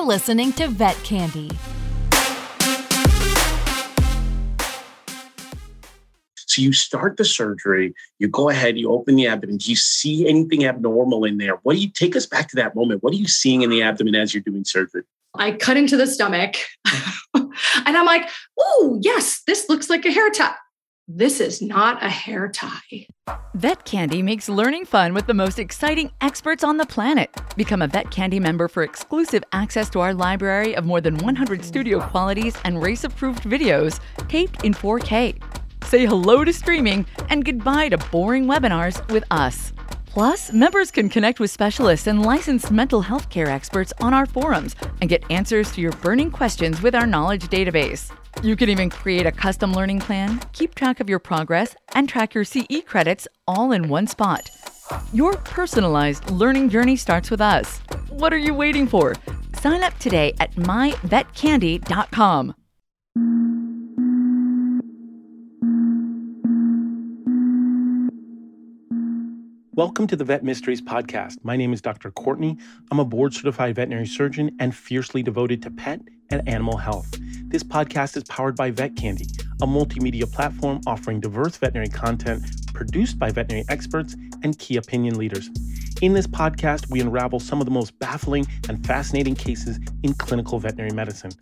[0.00, 1.50] You're listening to Vet Candy.
[6.36, 9.58] So you start the surgery, you go ahead, you open the abdomen.
[9.58, 11.56] Do you see anything abnormal in there?
[11.64, 13.02] What do you take us back to that moment?
[13.02, 15.02] What are you seeing in the abdomen as you're doing surgery?
[15.34, 16.54] I cut into the stomach
[17.34, 17.52] and
[17.84, 18.26] I'm like,
[18.58, 20.54] oh, yes, this looks like a hair tie.
[21.12, 23.08] This is not a hair tie.
[23.54, 27.28] Vet Candy makes learning fun with the most exciting experts on the planet.
[27.56, 31.64] Become a Vet Candy member for exclusive access to our library of more than 100
[31.64, 35.42] studio qualities and RACE approved videos taped in 4K.
[35.86, 39.72] Say hello to streaming and goodbye to boring webinars with us.
[40.06, 44.76] Plus, members can connect with specialists and licensed mental health care experts on our forums
[45.00, 48.12] and get answers to your burning questions with our knowledge database.
[48.42, 52.32] You can even create a custom learning plan, keep track of your progress, and track
[52.32, 54.48] your CE credits all in one spot.
[55.12, 57.80] Your personalized learning journey starts with us.
[58.08, 59.14] What are you waiting for?
[59.58, 62.54] Sign up today at myvetcandy.com.
[69.74, 71.36] Welcome to the Vet Mysteries Podcast.
[71.42, 72.10] My name is Dr.
[72.10, 72.58] Courtney.
[72.90, 77.08] I'm a board certified veterinary surgeon and fiercely devoted to pet and animal health.
[77.48, 79.26] This podcast is powered by Vet Candy,
[79.60, 85.50] a multimedia platform offering diverse veterinary content produced by veterinary experts and key opinion leaders.
[86.00, 90.58] In this podcast, we unravel some of the most baffling and fascinating cases in clinical
[90.58, 91.32] veterinary medicine.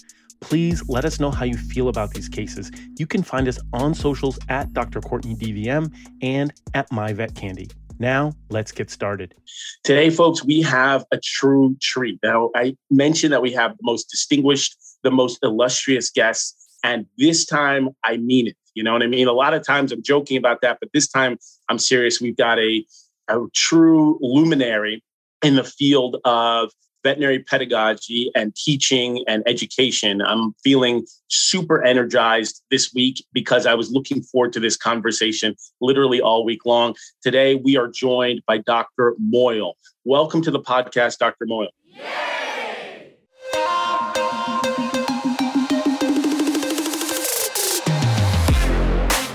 [0.41, 2.71] Please let us know how you feel about these cases.
[2.97, 5.01] You can find us on socials at Dr.
[5.01, 7.71] Courtney DVM and at MyVetCandy.
[7.99, 9.35] Now, let's get started.
[9.83, 12.21] Today, folks, we have a true treat.
[12.23, 17.45] Now, I mentioned that we have the most distinguished, the most illustrious guests, and this
[17.45, 18.57] time I mean it.
[18.75, 19.27] You know what I mean?
[19.27, 22.21] A lot of times I'm joking about that, but this time I'm serious.
[22.21, 22.85] We've got a,
[23.27, 25.03] a true luminary
[25.43, 26.71] in the field of
[27.03, 30.21] veterinary pedagogy and teaching and education.
[30.23, 36.21] I'm feeling super energized this week because I was looking forward to this conversation literally
[36.21, 36.95] all week long.
[37.23, 39.15] Today, we are joined by Dr.
[39.23, 39.75] Moyal.
[40.05, 41.47] Welcome to the podcast, Dr.
[41.47, 41.69] Moyal.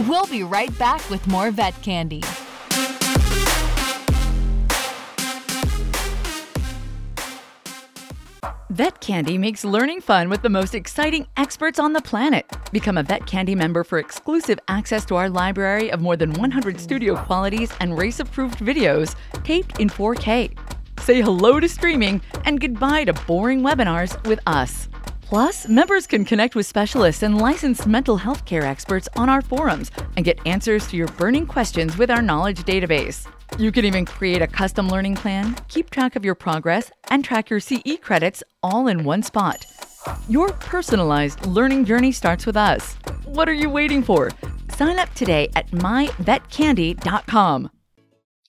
[0.08, 2.22] We'll be right back with more Vet Candy.
[8.69, 12.50] Vet Candy makes learning fun with the most exciting experts on the planet.
[12.72, 16.79] Become a Vet Candy member for exclusive access to our library of more than 100
[16.79, 20.57] studio qualities and RACE approved videos taped in 4K.
[21.01, 24.88] Say hello to streaming and goodbye to boring webinars with us.
[25.22, 29.91] Plus, members can connect with specialists and licensed mental health care experts on our forums
[30.16, 33.28] and get answers to your burning questions with our knowledge database.
[33.58, 37.50] You can even create a custom learning plan, keep track of your progress, and track
[37.50, 39.66] your CE credits all in one spot.
[40.28, 42.94] Your personalized learning journey starts with us.
[43.26, 44.31] What are you waiting for?
[44.76, 47.70] Sign up today at myvetcandy.com.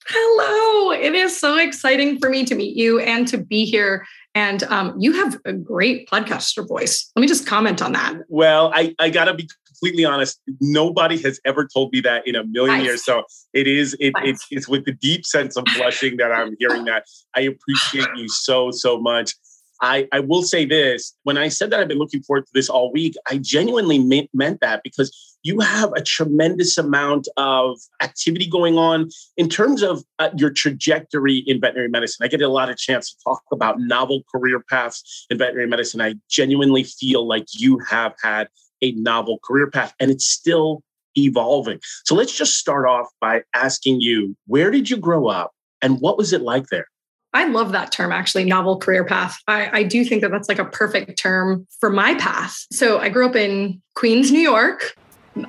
[0.07, 0.93] Hello.
[0.93, 4.07] It is so exciting for me to meet you and to be here.
[4.35, 7.11] And um, you have a great podcaster voice.
[7.15, 8.17] Let me just comment on that.
[8.29, 12.37] Well, I, I got to be completely honest, nobody has ever told me that in
[12.37, 12.87] a million nice.
[12.87, 13.05] years.
[13.05, 14.29] So it is it, nice.
[14.29, 17.05] it's it's with the deep sense of blushing that I'm hearing that.
[17.35, 19.35] I appreciate you so so much.
[19.83, 22.69] I, I will say this when I said that I've been looking forward to this
[22.69, 28.49] all week, I genuinely meant, meant that because you have a tremendous amount of activity
[28.49, 32.25] going on in terms of uh, your trajectory in veterinary medicine.
[32.25, 36.01] I get a lot of chance to talk about novel career paths in veterinary medicine.
[36.01, 38.49] I genuinely feel like you have had
[38.85, 40.83] a novel career path and it's still
[41.17, 41.81] evolving.
[42.05, 46.19] So let's just start off by asking you where did you grow up and what
[46.19, 46.87] was it like there?
[47.33, 49.37] I love that term, actually, novel career path.
[49.49, 52.65] I, I, do think that that's like a perfect term for my path.
[52.71, 54.95] So I grew up in Queens, New York,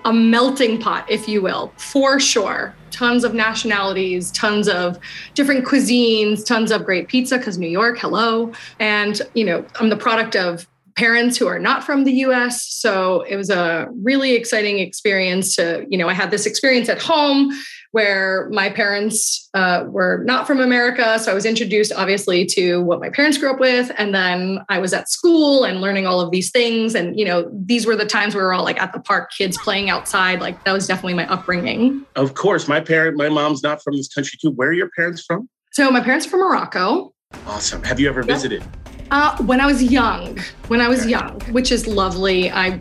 [0.03, 2.74] a melting pot, if you will, for sure.
[2.90, 4.98] Tons of nationalities, tons of
[5.36, 8.51] different cuisines, tons of great pizza, because New York, hello.
[8.80, 12.65] And, you know, I'm the product of parents who are not from the US.
[12.65, 17.01] So it was a really exciting experience to, you know, I had this experience at
[17.01, 17.51] home
[17.92, 21.18] where my parents uh, were not from America.
[21.19, 23.89] So I was introduced, obviously, to what my parents grew up with.
[23.97, 26.94] And then I was at school and learning all of these things.
[26.94, 29.57] And, you know, these were the times we were all like at the park, kids
[29.57, 30.42] playing outside.
[30.42, 32.06] Like that was definitely my upbringing.
[32.15, 32.68] Of course.
[32.68, 34.51] My parent, my mom's not from this country too.
[34.51, 35.47] Where are your parents from?
[35.71, 37.13] So my parents are from Morocco.
[37.47, 37.83] Awesome.
[37.83, 38.27] Have you ever yep.
[38.27, 38.63] visited?
[39.12, 42.50] Uh, when I was young, when I was young, which is lovely.
[42.52, 42.80] I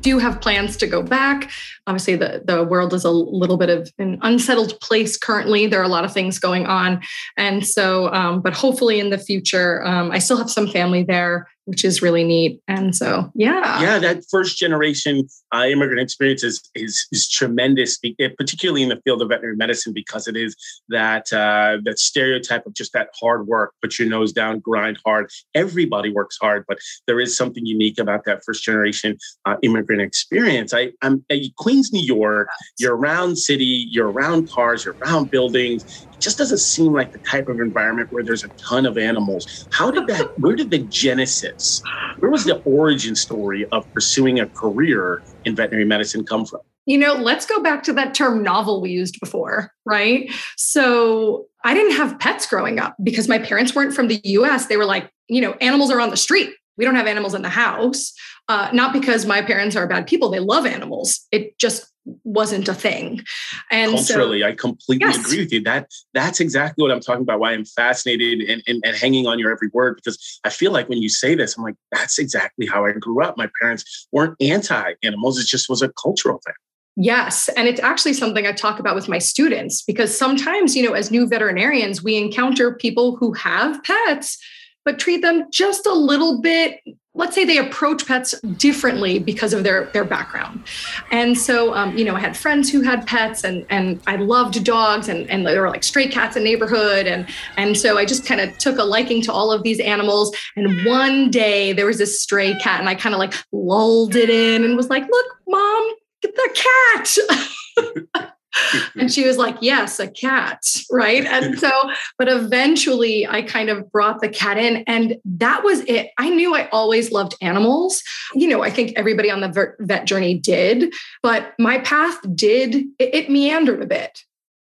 [0.00, 1.50] do have plans to go back.
[1.86, 5.66] Obviously, the, the world is a little bit of an unsettled place currently.
[5.66, 7.00] There are a lot of things going on.
[7.36, 11.46] And so, um, but hopefully in the future, um, I still have some family there.
[11.66, 12.60] which is really neat.
[12.68, 13.80] And so, yeah.
[13.80, 17.98] Yeah, that first generation uh, immigrant experience is, is, is tremendous,
[18.38, 20.56] particularly in the field of veterinary medicine, because it is
[20.88, 25.28] that, uh, that stereotype of just that hard work, put your nose down, grind hard.
[25.54, 26.78] Everybody works hard, but
[27.08, 30.72] there is something unique about that first generation uh, immigrant experience.
[30.72, 31.38] I, I'm at
[31.76, 36.58] Queens, New York, you're around city, you're around cars, you're around buildings It just doesn't
[36.58, 39.68] seem like the type of environment where there's a ton of animals.
[39.72, 41.82] How did that, where did the genesis,
[42.18, 46.60] where was the origin story of pursuing a career in veterinary medicine come from?
[46.86, 50.32] You know, let's go back to that term novel we used before, right?
[50.56, 54.66] So I didn't have pets growing up because my parents weren't from the US.
[54.66, 56.54] They were like, you know, animals are on the street.
[56.78, 58.12] We don't have animals in the house.
[58.48, 60.30] Uh, not because my parents are bad people.
[60.30, 61.26] They love animals.
[61.32, 63.24] It just wasn't a thing.
[63.70, 65.18] And culturally, so, I completely yes.
[65.18, 65.60] agree with you.
[65.62, 67.40] That that's exactly what I'm talking about.
[67.40, 70.88] Why I'm fascinated and, and, and hanging on your every word because I feel like
[70.88, 73.36] when you say this, I'm like, that's exactly how I grew up.
[73.36, 75.40] My parents weren't anti-animals.
[75.40, 76.54] It just was a cultural thing.
[76.96, 77.48] Yes.
[77.56, 81.10] And it's actually something I talk about with my students because sometimes, you know, as
[81.10, 84.38] new veterinarians, we encounter people who have pets,
[84.84, 86.80] but treat them just a little bit
[87.16, 90.62] let's say they approach pets differently because of their their background.
[91.10, 94.62] And so um, you know i had friends who had pets and and i loved
[94.64, 97.06] dogs and and there were like stray cats in neighborhood.
[97.06, 97.26] And
[97.56, 100.36] and so i just kind of took a liking to all of these animals.
[100.54, 104.30] And one day there was this stray cat and i kind of like lulled it
[104.30, 106.64] in and was like look mom get the
[106.94, 108.32] cat
[108.96, 110.62] and she was like, Yes, a cat.
[110.90, 111.24] Right.
[111.26, 111.70] And so,
[112.16, 116.10] but eventually I kind of brought the cat in, and that was it.
[116.16, 118.02] I knew I always loved animals.
[118.34, 123.14] You know, I think everybody on the vet journey did, but my path did, it,
[123.14, 124.20] it meandered a bit.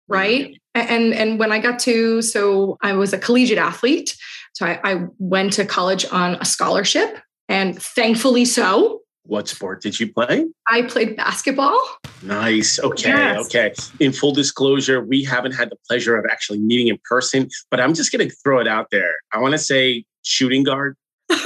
[0.08, 0.60] Right.
[0.74, 4.16] And, and when I got to, so I was a collegiate athlete.
[4.54, 7.18] So I, I went to college on a scholarship,
[7.50, 10.46] and thankfully so what sport did you play?
[10.68, 11.80] I played basketball.
[12.22, 12.80] Nice.
[12.80, 13.10] Okay.
[13.10, 13.46] Yes.
[13.46, 13.74] Okay.
[14.00, 17.94] In full disclosure, we haven't had the pleasure of actually meeting in person, but I'm
[17.94, 19.16] just going to throw it out there.
[19.34, 20.98] I want to say shooting guard.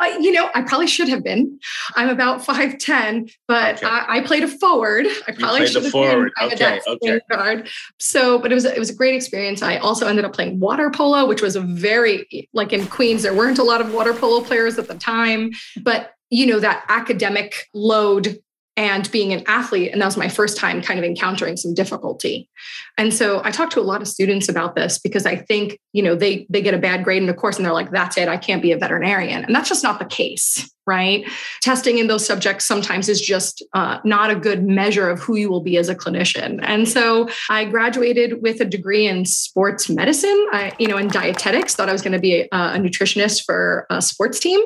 [0.00, 1.58] Uh, you know, I probably should have been.
[1.94, 3.86] I'm about 5'10, but okay.
[3.86, 5.06] I, I, played a forward.
[5.28, 6.32] I probably should have forward.
[6.40, 6.52] been.
[6.52, 7.20] Okay, okay.
[7.30, 7.68] Guard.
[8.00, 9.62] So, but it was it was a great experience.
[9.62, 13.34] I also ended up playing water polo, which was a very like in Queens, there
[13.34, 17.68] weren't a lot of water polo players at the time, but you know, that academic
[17.74, 18.38] load
[18.76, 19.92] and being an athlete.
[19.92, 22.48] And that was my first time kind of encountering some difficulty.
[22.96, 26.02] And so I talked to a lot of students about this because I think, you
[26.02, 28.28] know, they they get a bad grade in the course and they're like, that's it,
[28.28, 29.44] I can't be a veterinarian.
[29.44, 31.28] And that's just not the case, right?
[31.60, 35.50] Testing in those subjects sometimes is just uh, not a good measure of who you
[35.50, 36.58] will be as a clinician.
[36.62, 41.74] And so I graduated with a degree in sports medicine, I, you know, in dietetics,
[41.74, 44.60] thought I was going to be a, a nutritionist for a sports team.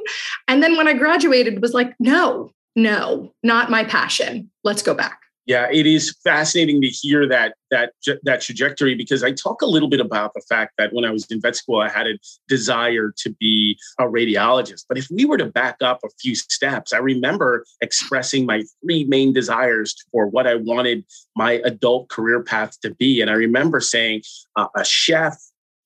[0.46, 4.50] And then when I graduated was like, no, no, not my passion.
[4.62, 5.20] Let's go back.
[5.46, 7.92] Yeah, it is fascinating to hear that that
[8.24, 11.24] that trajectory because I talk a little bit about the fact that when I was
[11.30, 12.18] in vet school, I had a
[12.48, 14.86] desire to be a radiologist.
[14.88, 19.04] But if we were to back up a few steps, I remember expressing my three
[19.04, 21.04] main desires for what I wanted
[21.36, 24.22] my adult career path to be, and I remember saying
[24.56, 25.38] uh, a chef,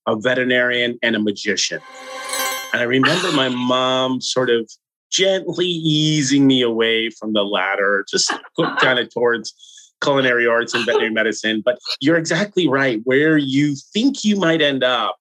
[0.07, 1.83] a veterinarian, and a magician.
[2.73, 4.71] And I remember my mom sort of
[5.11, 8.33] gently easing me away from the ladder, just
[8.79, 9.55] kind of towards
[10.03, 11.63] culinary arts and veterinary medicine.
[11.65, 13.01] But you're exactly right.
[13.05, 15.17] Where you think you might end up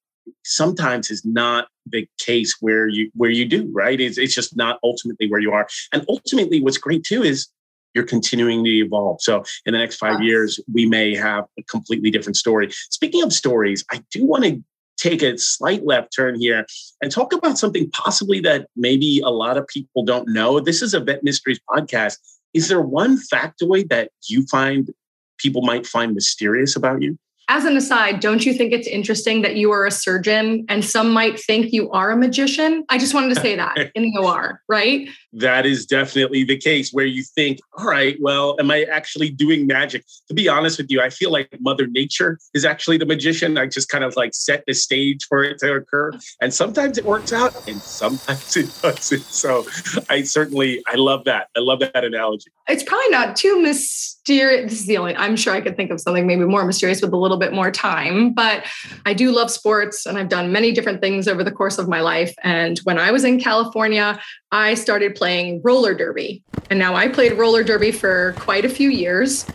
[0.46, 4.00] sometimes is not the case where you where you do, right?
[4.00, 5.68] It's, it's just not ultimately where you are.
[5.92, 7.48] And ultimately, what's great too is
[7.96, 9.22] you're continuing to evolve.
[9.22, 12.70] So in the next five years, we may have a completely different story.
[12.92, 14.64] Speaking of stories, I do want to
[15.00, 16.66] take a slight left turn here
[17.02, 20.60] and talk about something possibly that maybe a lot of people don't know.
[20.60, 22.18] This is a Vet Mysteries podcast.
[22.54, 24.90] Is there one factoid that you find
[25.38, 27.18] people might find mysterious about you?
[27.50, 31.12] As an aside, don't you think it's interesting that you are a surgeon and some
[31.12, 32.86] might think you are a magician?
[32.90, 35.10] I just wanted to say that in the OR, right?
[35.34, 39.66] That is definitely the case where you think, all right, well, am I actually doing
[39.66, 40.06] magic?
[40.28, 43.58] To be honest with you, I feel like Mother Nature is actually the magician.
[43.58, 46.12] I just kind of like set the stage for it to occur.
[46.42, 49.24] And sometimes it works out and sometimes it doesn't.
[49.24, 49.66] So
[50.08, 51.48] I certainly, I love that.
[51.58, 52.52] I love that analogy.
[52.68, 54.70] It's probably not too mysterious.
[54.70, 57.12] This is the only, I'm sure I could think of something maybe more mysterious with
[57.12, 58.34] a little bit more time.
[58.34, 58.66] But
[59.06, 62.02] I do love sports and I've done many different things over the course of my
[62.02, 62.34] life.
[62.44, 64.20] And when I was in California,
[64.52, 66.44] I started playing roller derby.
[66.70, 69.46] And now I played roller derby for quite a few years.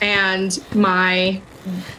[0.00, 1.40] And my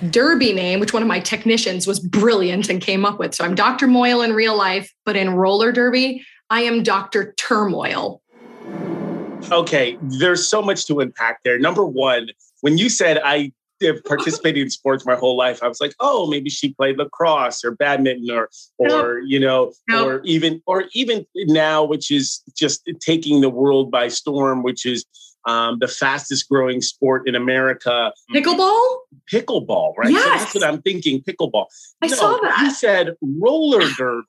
[0.09, 3.33] derby name, which one of my technicians was brilliant and came up with.
[3.33, 3.87] So I'm Dr.
[3.87, 7.33] Moyal in real life, but in roller derby, I am Dr.
[7.37, 8.21] Turmoil.
[9.51, 11.59] Okay, there's so much to unpack there.
[11.59, 12.29] Number one,
[12.61, 13.51] when you said I
[13.87, 17.63] have participated in sports my whole life, I was like, oh, maybe she played lacrosse
[17.63, 23.41] or badminton or or you know, or even or even now, which is just taking
[23.41, 25.05] the world by storm, which is
[25.45, 28.13] um, the fastest growing sport in America.
[28.33, 28.97] Pickleball?
[29.31, 30.11] Pickleball, right?
[30.11, 30.23] Yes.
[30.23, 31.65] So that's what I'm thinking, pickleball.
[32.01, 32.59] I no, saw that.
[32.61, 34.25] You said roller derby.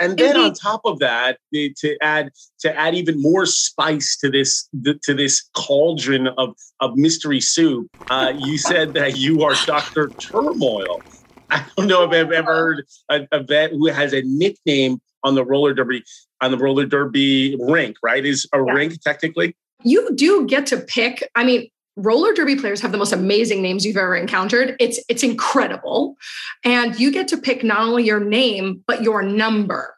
[0.00, 4.68] And then on top of that, to add to add even more spice to this
[5.02, 11.02] to this cauldron of of mystery soup, uh, you said that you are Doctor Turmoil.
[11.50, 15.34] I don't know if I've ever heard a, a vet who has a nickname on
[15.34, 16.04] the roller derby
[16.40, 17.96] on the roller derby rink.
[18.02, 18.24] Right?
[18.24, 18.72] Is a yeah.
[18.72, 19.56] rink technically?
[19.82, 21.28] You do get to pick.
[21.34, 24.76] I mean, roller derby players have the most amazing names you've ever encountered.
[24.80, 26.16] It's it's incredible.
[26.64, 29.94] And you get to pick not only your name but your number,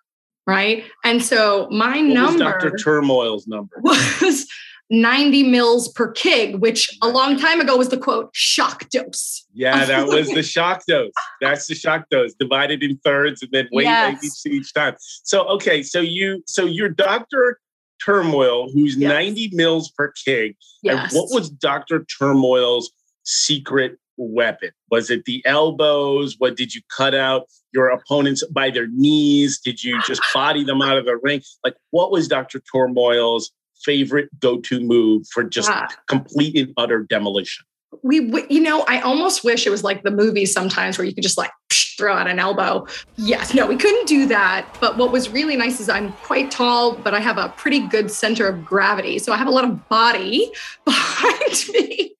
[0.47, 0.85] right?
[1.05, 2.71] And so my what number Dr.
[2.73, 4.47] Turmoil's number was
[4.91, 9.47] 90 mils per kig, which a long time ago was the quote shock dose.
[9.53, 11.13] Yeah, that was the shock dose.
[11.41, 14.25] That's the shock dose divided in thirds and then weight yes.
[14.47, 14.97] each, each time.
[14.99, 17.61] So okay, so you so your doctor
[18.05, 19.09] Turmoil, who's yes.
[19.09, 20.57] 90 mils per kig.
[20.83, 21.13] Yes.
[21.13, 22.05] And what was Dr.
[22.05, 22.91] Turmoil's
[23.25, 24.71] secret weapon?
[24.91, 26.37] Was it the elbows?
[26.39, 29.61] What did you cut out your opponents by their knees?
[29.61, 31.43] Did you just body them out of the ring?
[31.65, 32.61] Like, what was Dr.
[32.73, 33.51] Turmoil's
[33.85, 35.89] favorite go-to move for just yeah.
[36.09, 37.65] complete and utter demolition?
[38.03, 41.23] We you know i almost wish it was like the movies sometimes where you could
[41.23, 42.87] just like psh, throw out an elbow.
[43.17, 43.53] Yes.
[43.53, 44.67] No we couldn't do that.
[44.81, 48.11] But what was really nice is i'm quite tall but i have a pretty good
[48.11, 49.19] center of gravity.
[49.19, 50.51] So i have a lot of body
[50.85, 52.15] behind me.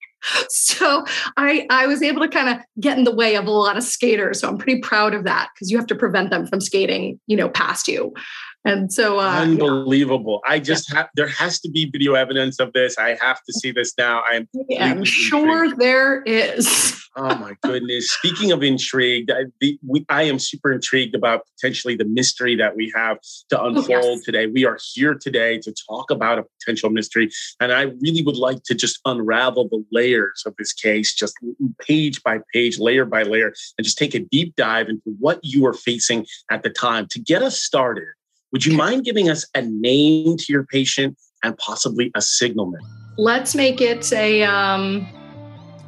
[0.49, 1.03] So
[1.35, 3.83] i i was able to kind of get in the way of a lot of
[3.83, 4.39] skaters.
[4.39, 7.35] So i'm pretty proud of that because you have to prevent them from skating you
[7.35, 8.13] know past you
[8.63, 10.41] and so, uh, unbelievable.
[10.45, 10.53] Yeah.
[10.53, 10.99] I just yeah.
[10.99, 12.97] have, there has to be video evidence of this.
[12.97, 14.21] I have to see this now.
[14.29, 14.47] I'm,
[14.79, 15.81] I'm sure intrigued.
[15.81, 17.01] there is.
[17.15, 18.11] oh my goodness.
[18.11, 22.75] Speaking of intrigued, I, the, we, I am super intrigued about potentially the mystery that
[22.75, 23.17] we have
[23.49, 24.23] to oh, unfold oh, yes.
[24.23, 24.45] today.
[24.45, 27.31] We are here today to talk about a potential mystery.
[27.59, 31.33] And I really would like to just unravel the layers of this case, just
[31.79, 35.63] page by page, layer by layer, and just take a deep dive into what you
[35.63, 38.05] were facing at the time to get us started
[38.51, 42.83] would you mind giving us a name to your patient and possibly a signalment?
[43.17, 44.43] Let's make it a.
[44.43, 45.07] Um,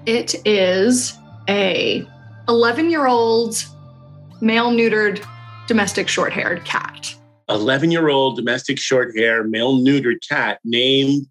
[0.06, 1.14] it is
[1.50, 2.06] a
[2.50, 3.66] 11 year old
[4.42, 5.26] male neutered
[5.68, 7.16] domestic short haired cat.
[7.50, 11.26] 11 year old domestic short hair male neutered cat named.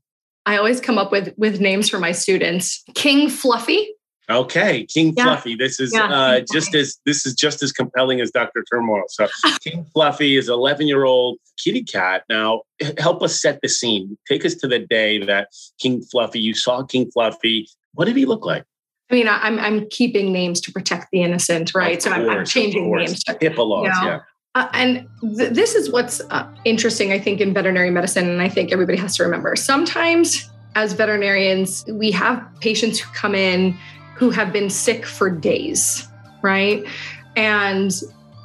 [0.44, 2.82] I always come up with with names for my students.
[2.94, 3.94] King Fluffy.
[4.30, 5.24] Okay, King yeah.
[5.24, 5.56] Fluffy.
[5.56, 8.64] This is yeah, uh, just as this is just as compelling as Dr.
[8.72, 9.02] Turmoil.
[9.08, 9.26] So
[9.60, 12.24] King Fluffy is 11 year old kitty cat.
[12.28, 12.62] Now,
[12.98, 14.16] help us set the scene.
[14.28, 15.48] Take us to the day that
[15.80, 16.40] King Fluffy.
[16.40, 17.68] You saw King Fluffy.
[17.94, 18.64] What did he look like?
[19.10, 22.02] I mean, I'm I'm keeping names to protect the innocent, right?
[22.02, 23.22] So I'm, I'm, changing names.
[23.24, 24.20] HIPAA laws, you know, yeah.
[24.54, 28.48] Uh, and th- this is what's uh, interesting, I think, in veterinary medicine, and I
[28.48, 29.56] think everybody has to remember.
[29.56, 33.76] Sometimes, as veterinarians, we have patients who come in
[34.22, 36.06] who have been sick for days,
[36.42, 36.84] right?
[37.34, 37.92] And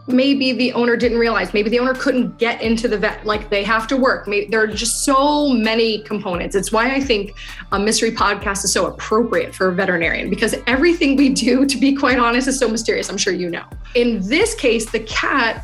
[0.08, 3.64] maybe the owner didn't realize, maybe the owner couldn't get into the vet, like they
[3.64, 4.28] have to work.
[4.28, 6.56] Maybe, there are just so many components.
[6.56, 7.36] It's why I think
[7.74, 11.96] a mystery podcast is so appropriate for a veterinarian because everything we do, to be
[11.96, 13.08] quite honest, is so mysterious.
[13.08, 13.66] I'm sure you know.
[13.94, 15.64] In this case, the cat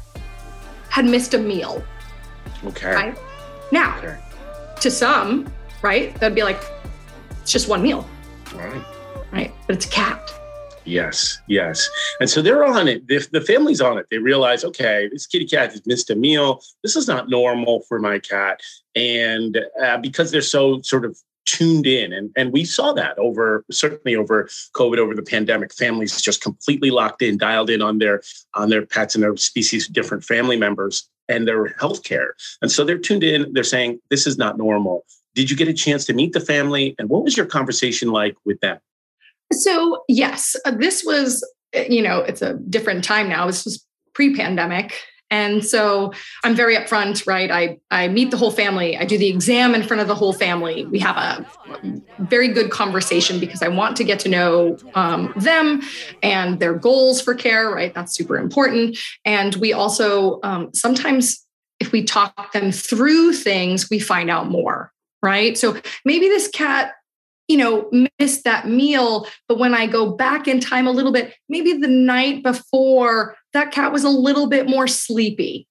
[0.89, 1.83] had missed a meal.
[2.65, 2.93] Okay.
[2.93, 3.17] Right?
[3.71, 4.19] Now, okay.
[4.79, 5.51] to some,
[5.81, 6.61] right, that'd be like,
[7.41, 8.07] it's just one meal.
[8.53, 8.85] Right
[9.33, 9.51] right?
[9.67, 10.33] But it's a cat.
[10.85, 11.89] Yes, yes.
[12.19, 13.07] And so they're on it.
[13.07, 14.07] The, the family's on it.
[14.11, 16.61] They realize, okay, this kitty cat has missed a meal.
[16.83, 18.59] This is not normal for my cat.
[18.95, 23.65] And uh, because they're so sort of tuned in and, and we saw that over
[23.69, 28.21] certainly over covid over the pandemic families just completely locked in dialed in on their
[28.53, 32.85] on their pets and their species different family members and their health care and so
[32.85, 36.13] they're tuned in they're saying this is not normal did you get a chance to
[36.13, 38.79] meet the family and what was your conversation like with them
[39.53, 43.47] so, yes, uh, this was, uh, you know, it's a different time now.
[43.47, 44.93] This was pre pandemic.
[45.33, 47.49] And so I'm very upfront, right?
[47.49, 48.95] I, I meet the whole family.
[48.95, 50.85] I do the exam in front of the whole family.
[50.85, 51.45] We have a
[52.19, 55.81] very good conversation because I want to get to know um, them
[56.21, 57.91] and their goals for care, right?
[57.95, 58.95] That's super important.
[59.25, 61.43] And we also um, sometimes,
[61.79, 64.91] if we talk them through things, we find out more,
[65.23, 65.57] right?
[65.57, 66.93] So maybe this cat
[67.47, 69.27] you know, missed that meal.
[69.47, 73.71] But when I go back in time a little bit, maybe the night before, that
[73.71, 75.67] cat was a little bit more sleepy.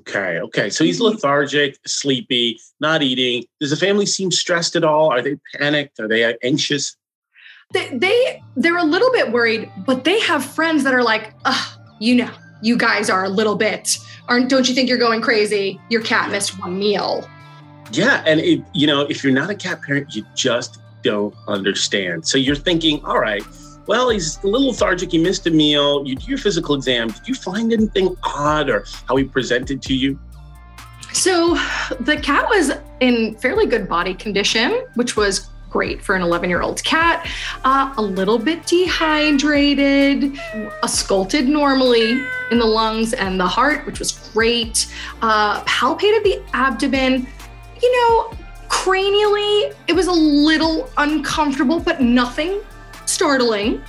[0.00, 0.38] Okay.
[0.40, 0.70] Okay.
[0.70, 1.14] So he's mm-hmm.
[1.14, 3.44] lethargic, sleepy, not eating.
[3.60, 5.10] Does the family seem stressed at all?
[5.10, 5.98] Are they panicked?
[6.00, 6.96] Are they uh, anxious?
[7.72, 11.34] They, they they're a little bit worried, but they have friends that are like,
[12.00, 12.30] you know,
[12.62, 13.98] you guys are a little bit
[14.28, 15.80] aren't don't you think you're going crazy?
[15.88, 17.28] Your cat missed one meal.
[17.92, 22.26] Yeah, and it, you know, if you're not a cat parent, you just don't understand.
[22.26, 23.42] So you're thinking, all right,
[23.86, 25.12] well, he's a little lethargic.
[25.12, 26.06] He missed a meal.
[26.06, 27.08] You do your physical exam.
[27.08, 30.18] Did you find anything odd or how he presented to you?
[31.12, 31.54] So
[32.00, 36.62] the cat was in fairly good body condition, which was great for an 11 year
[36.62, 37.28] old cat.
[37.64, 40.38] Uh, a little bit dehydrated,
[40.82, 44.92] ausculted normally in the lungs and the heart, which was great.
[45.22, 47.26] Uh, palpated the abdomen.
[47.82, 48.32] You know,
[48.76, 52.60] cranially, it was a little uncomfortable, but nothing
[53.06, 53.82] startling.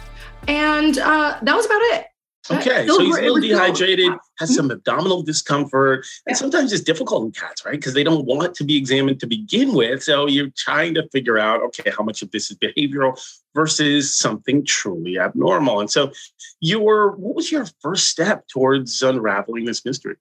[0.47, 2.07] And uh, that was about it.
[2.49, 6.35] Okay, so he's a little dehydrated, has some abdominal discomfort, and yeah.
[6.35, 7.73] sometimes it's difficult in cats, right?
[7.73, 10.01] Because they don't want to be examined to begin with.
[10.01, 13.19] So you're trying to figure out, okay, how much of this is behavioral
[13.53, 15.81] versus something truly abnormal.
[15.81, 16.13] And so,
[16.61, 20.15] you were what was your first step towards unraveling this mystery?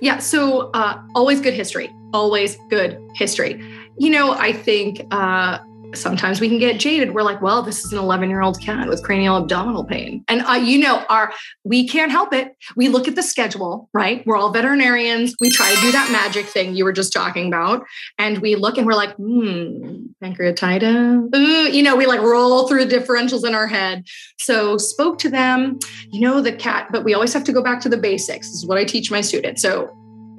[0.00, 3.60] Yeah, so uh, always good history, always good history.
[3.98, 5.06] You know, I think.
[5.10, 5.58] Uh,
[5.96, 7.14] sometimes we can get jaded.
[7.14, 10.24] We're like, well, this is an 11 year old cat with cranial abdominal pain.
[10.28, 11.32] And uh, you know, our
[11.64, 12.56] we can't help it.
[12.76, 14.26] We look at the schedule, right?
[14.26, 15.34] We're all veterinarians.
[15.40, 17.84] We try to do that magic thing you were just talking about.
[18.18, 21.34] And we look and we're like, hmm, pancreatitis.
[21.34, 24.04] Ooh, you know, we like roll through the differentials in our head.
[24.38, 25.78] So spoke to them,
[26.10, 28.48] you know, the cat, but we always have to go back to the basics.
[28.48, 29.62] This is what I teach my students.
[29.62, 29.94] So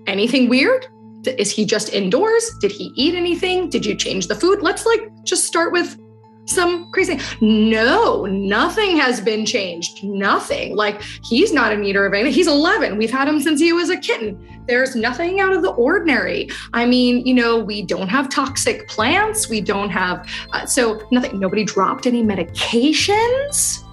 [0.08, 0.88] anything weird?
[1.28, 2.50] Is he just indoors?
[2.60, 3.70] Did he eat anything?
[3.70, 4.62] Did you change the food?
[4.62, 5.98] Let's like just start with
[6.46, 7.20] some crazy.
[7.42, 10.04] No, nothing has been changed.
[10.04, 10.76] Nothing.
[10.76, 12.34] Like he's not an eater of anything.
[12.34, 12.98] He's 11.
[12.98, 14.64] We've had him since he was a kitten.
[14.68, 16.50] There's nothing out of the ordinary.
[16.74, 19.50] I mean, you know, we don't have toxic plants.
[19.50, 21.40] We don't have, uh, so nothing.
[21.40, 23.84] Nobody dropped any medications.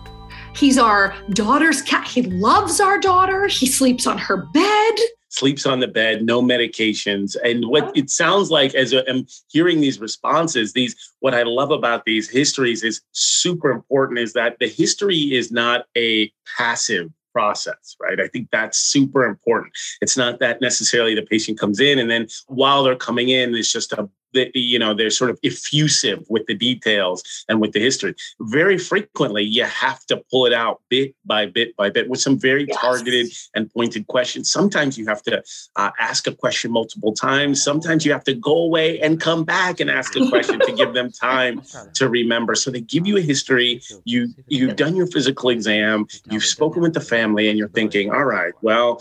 [0.55, 2.07] He's our daughter's cat.
[2.07, 3.47] He loves our daughter.
[3.47, 4.95] He sleeps on her bed
[5.33, 7.37] sleeps on the bed, no medications.
[7.43, 12.05] And what it sounds like as I'm hearing these responses, these what I love about
[12.05, 18.21] these histories is super important is that the history is not a passive process, right?
[18.21, 19.73] I think that's super important.
[20.03, 23.73] It's not that necessarily the patient comes in and then while they're coming in, it's
[23.73, 24.09] just a
[24.55, 28.15] you know they're sort of effusive with the details and with the history.
[28.41, 32.39] Very frequently you have to pull it out bit by bit by bit with some
[32.39, 32.81] very yes.
[32.81, 34.51] targeted and pointed questions.
[34.51, 35.43] Sometimes you have to
[35.77, 37.63] uh, ask a question multiple times.
[37.63, 40.95] Sometimes you have to go away and come back and ask a question to give
[40.95, 41.63] them time
[41.95, 42.55] to remember.
[42.55, 43.83] So they give you a history.
[44.05, 46.07] You you've done your physical exam.
[46.31, 49.01] You've spoken with the family and you're thinking all right well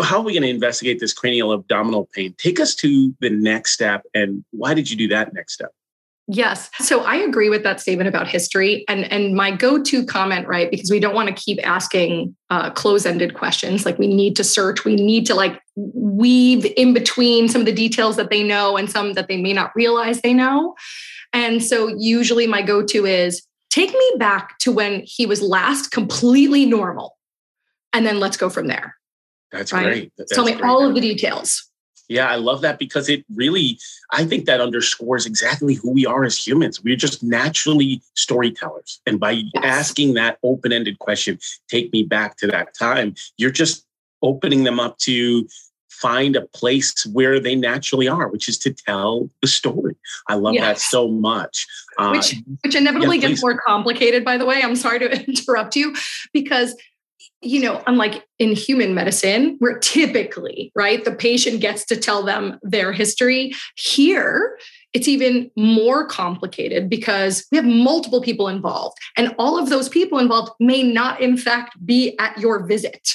[0.00, 2.34] how are we going to investigate this cranial abdominal pain?
[2.38, 4.04] Take us to the next step.
[4.14, 5.70] And why did you do that next step?
[6.28, 6.70] Yes.
[6.78, 8.84] So I agree with that statement about history.
[8.88, 10.70] And, and my go to comment, right?
[10.70, 13.84] Because we don't want to keep asking uh, close ended questions.
[13.84, 17.72] Like we need to search, we need to like weave in between some of the
[17.72, 20.74] details that they know and some that they may not realize they know.
[21.32, 25.90] And so usually my go to is take me back to when he was last
[25.90, 27.16] completely normal.
[27.92, 28.96] And then let's go from there.
[29.52, 29.84] That's right?
[29.84, 30.12] great.
[30.16, 30.64] That's Tell me great.
[30.64, 31.68] all of the details.
[32.08, 33.78] Yeah, I love that because it really,
[34.10, 36.82] I think that underscores exactly who we are as humans.
[36.82, 39.00] We're just naturally storytellers.
[39.06, 39.50] And by yes.
[39.62, 41.38] asking that open ended question,
[41.68, 43.86] take me back to that time, you're just
[44.20, 45.46] opening them up to
[46.02, 49.94] find a place where they naturally are, which is to tell the story.
[50.28, 50.64] I love yes.
[50.64, 51.66] that so much.
[51.96, 52.34] Uh, which,
[52.64, 54.60] which inevitably yeah, gets more complicated, by the way.
[54.62, 55.94] I'm sorry to interrupt you
[56.32, 56.74] because
[57.42, 62.58] you know, unlike in human medicine, where typically, right, the patient gets to tell them
[62.62, 64.56] their history, here
[64.92, 70.18] it's even more complicated because we have multiple people involved, and all of those people
[70.18, 73.08] involved may not, in fact, be at your visit.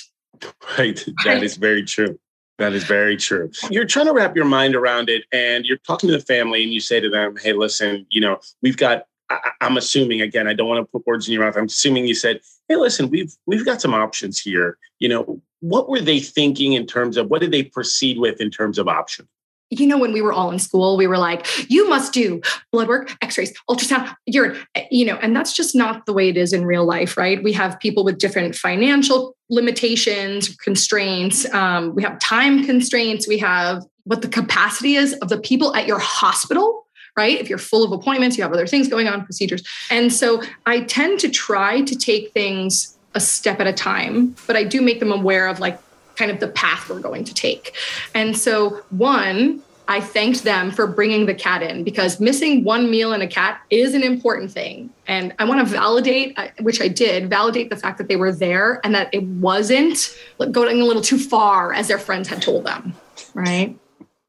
[0.78, 1.04] Right.
[1.24, 1.44] That right?
[1.44, 2.20] is very true.
[2.58, 3.52] That is very true.
[3.70, 6.74] You're trying to wrap your mind around it, and you're talking to the family, and
[6.74, 10.54] you say to them, Hey, listen, you know, we've got I, am assuming again, I
[10.54, 11.58] don't want to put words in your mouth.
[11.58, 15.90] I'm assuming you said, "Hey, listen, we've we've got some options here." You know, what
[15.90, 19.30] were they thinking in terms of what did they proceed with in terms of options?
[19.70, 22.88] You know, when we were all in school, we were like, "You must do blood
[22.88, 26.54] work, X-rays, ultrasound, urine." Eh, you know, and that's just not the way it is
[26.54, 27.44] in real life, right?
[27.44, 31.52] We have people with different financial limitations, constraints.
[31.54, 33.28] Um, we have time constraints.
[33.28, 36.87] We have what the capacity is of the people at your hospital
[37.18, 37.42] right?
[37.42, 39.64] If you're full of appointments, you have other things going on, procedures.
[39.90, 44.56] And so I tend to try to take things a step at a time, but
[44.56, 45.80] I do make them aware of like
[46.16, 47.76] kind of the path we're going to take.
[48.14, 53.14] And so, one, I thanked them for bringing the cat in because missing one meal
[53.14, 54.90] in a cat is an important thing.
[55.08, 58.34] And I want to validate, uh, which I did, validate the fact that they were
[58.34, 60.16] there and that it wasn't
[60.52, 62.94] going a little too far as their friends had told them.
[63.34, 63.78] Right.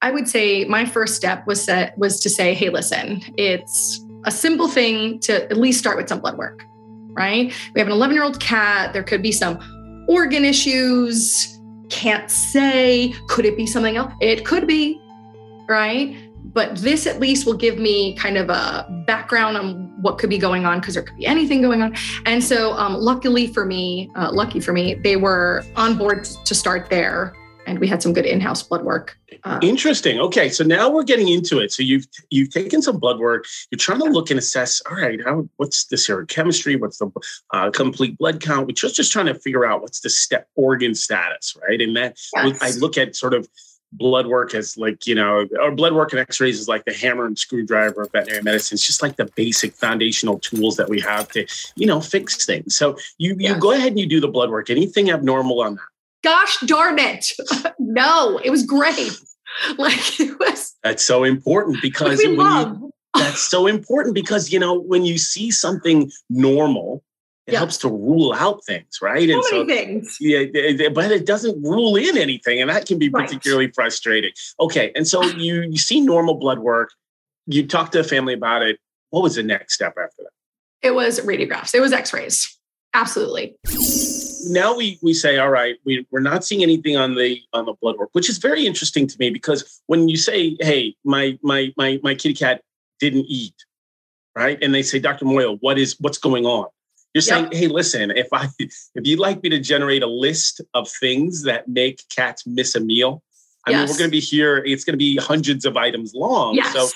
[0.01, 4.31] I would say my first step was set was to say, hey, listen, it's a
[4.31, 6.65] simple thing to at least start with some blood work.
[7.11, 7.53] Right.
[7.75, 8.93] We have an 11 year old cat.
[8.93, 9.59] There could be some
[10.09, 11.59] organ issues.
[11.89, 13.13] Can't say.
[13.27, 14.13] Could it be something else?
[14.21, 15.01] It could be
[15.69, 16.17] right?
[16.55, 20.39] But this at least will give me kind of a background on what could be
[20.39, 21.95] going on because there could be anything going on.
[22.25, 26.55] And so, um, luckily for me, uh, lucky for me, they were on board to
[26.55, 27.35] start there
[27.69, 29.19] and we had some good in-house blood work.
[29.45, 30.19] Uh, Interesting.
[30.19, 31.71] Okay, so now we're getting into it.
[31.71, 33.47] So you've you've taken some blood work.
[33.71, 34.81] You're trying to look and assess.
[34.91, 36.81] All right, how what's the serochemistry?
[36.81, 37.11] What's the
[37.53, 38.67] uh, complete blood count?
[38.67, 41.81] We're just just trying to figure out what's the step organ status, right?
[41.81, 42.59] And that yes.
[42.63, 43.47] I look at sort of
[43.93, 47.25] blood work as like you know or blood work and x-rays is like the hammer
[47.25, 51.27] and screwdriver of veterinary medicine it's just like the basic foundational tools that we have
[51.27, 54.51] to you know fix things so you you go ahead and you do the blood
[54.51, 55.85] work anything abnormal on that
[56.23, 57.33] gosh darn it
[57.79, 59.19] no it was great
[59.79, 65.05] like it was that's so important because you, that's so important because you know when
[65.05, 67.03] you see something normal
[67.49, 67.61] it yeah.
[67.61, 69.27] helps to rule out things, right?
[69.27, 70.19] So and so, things.
[70.21, 74.33] Yeah, but it doesn't rule in anything, and that can be particularly frustrating.
[74.61, 76.91] Okay, and so you you see normal blood work,
[77.47, 78.79] you talk to the family about it.
[79.11, 80.31] What was the next step after that?
[80.83, 81.75] It was radiographs.
[81.75, 82.55] It was X-rays.
[82.93, 83.57] Absolutely.
[84.47, 87.75] Now we we say, all right, we, we're not seeing anything on the on the
[87.81, 91.73] blood work, which is very interesting to me because when you say, hey, my my
[91.77, 92.63] my my kitty cat
[93.01, 93.55] didn't eat,
[94.37, 94.59] right?
[94.63, 95.25] And they say, Dr.
[95.25, 96.67] Moyal, what is what's going on?
[97.15, 100.89] You're saying, hey, listen, if I if you'd like me to generate a list of
[100.89, 103.23] things that make cats miss a meal,
[103.67, 103.81] I yes.
[103.81, 104.59] mean, we're going to be here.
[104.59, 106.55] It's going to be hundreds of items long.
[106.55, 106.73] Yes.
[106.73, 106.89] So,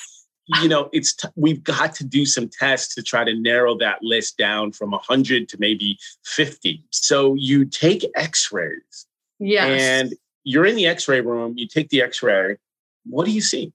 [0.47, 4.03] you know, it's t- we've got to do some tests to try to narrow that
[4.03, 6.85] list down from 100 to maybe 50.
[6.91, 9.07] So you take X-rays.
[9.39, 9.81] Yes.
[9.81, 11.55] And you're in the X-ray room.
[11.57, 12.57] You take the X-ray.
[13.05, 13.73] What do you see?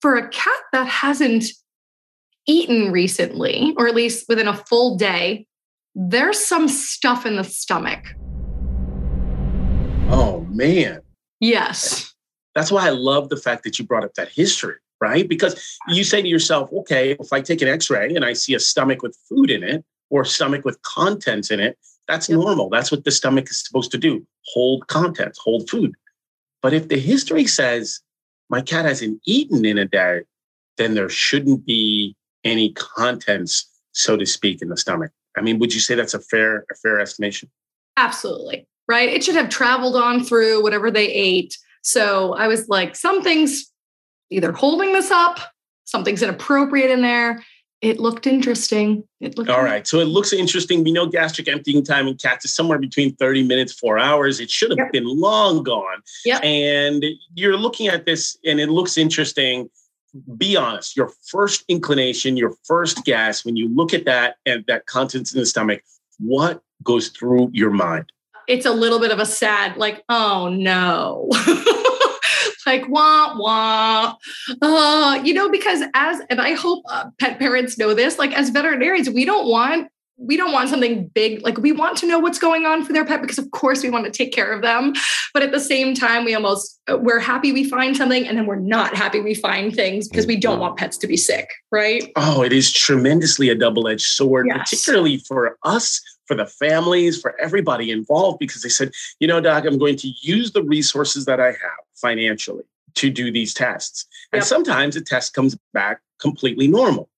[0.00, 1.46] For a cat that hasn't
[2.46, 5.46] eaten recently, or at least within a full day,
[5.94, 8.04] there's some stuff in the stomach.
[10.10, 11.00] Oh, man.
[11.40, 12.14] Yes.
[12.54, 15.28] That's why I love the fact that you brought up that history, right?
[15.28, 18.54] Because you say to yourself, okay, if I take an x ray and I see
[18.54, 21.78] a stomach with food in it or a stomach with contents in it,
[22.08, 22.38] that's yep.
[22.38, 22.68] normal.
[22.68, 25.94] That's what the stomach is supposed to do hold contents, hold food.
[26.62, 28.00] But if the history says
[28.50, 30.20] my cat hasn't eaten in a day,
[30.76, 35.12] then there shouldn't be any contents, so to speak, in the stomach.
[35.36, 37.50] I mean, would you say that's a fair a fair estimation?
[37.96, 38.66] Absolutely.
[38.86, 39.08] Right.
[39.08, 41.56] It should have traveled on through whatever they ate.
[41.82, 43.72] So I was like, something's
[44.34, 45.38] either holding this up,
[45.84, 47.42] something's inappropriate in there.
[47.80, 49.04] It looked interesting.
[49.20, 49.86] It looked all right.
[49.86, 50.84] So it looks interesting.
[50.84, 54.40] We know gastric emptying time in cats is somewhere between 30 minutes, four hours.
[54.40, 54.92] It should have yep.
[54.92, 56.00] been long gone.
[56.24, 56.38] Yeah.
[56.38, 59.68] And you're looking at this and it looks interesting
[60.36, 64.86] be honest your first inclination your first guess when you look at that and that
[64.86, 65.82] contents in the stomach
[66.18, 68.12] what goes through your mind
[68.46, 71.28] it's a little bit of a sad like oh no
[72.66, 74.14] like wah wah.
[74.60, 78.50] Uh, you know because as and i hope uh, pet parents know this like as
[78.50, 82.38] veterinarians we don't want we don't want something big like we want to know what's
[82.38, 84.92] going on for their pet because of course we want to take care of them.
[85.32, 88.56] But at the same time we almost we're happy we find something and then we're
[88.56, 92.12] not happy we find things because we don't want pets to be sick right?
[92.16, 94.70] Oh it is tremendously a double-edged sword yes.
[94.70, 99.64] particularly for us for the families for everybody involved because they said you know doc
[99.64, 104.40] i'm going to use the resources that i have financially to do these tests and
[104.40, 104.46] yep.
[104.46, 107.08] sometimes a test comes back completely normal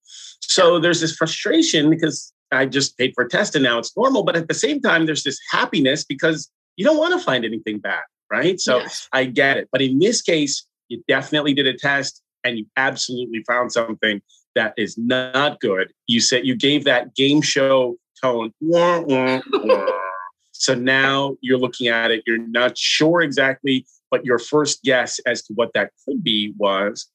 [0.40, 4.22] so there's this frustration because I just paid for a test and now it's normal.
[4.22, 7.78] But at the same time, there's this happiness because you don't want to find anything
[7.78, 8.60] bad, right?
[8.60, 9.08] So yes.
[9.12, 9.68] I get it.
[9.72, 14.22] But in this case, you definitely did a test and you absolutely found something
[14.54, 15.92] that is not good.
[16.06, 18.52] You said you gave that game show tone.
[18.60, 19.86] Wah, wah, wah.
[20.52, 25.42] so now you're looking at it, you're not sure exactly, but your first guess as
[25.42, 27.08] to what that could be was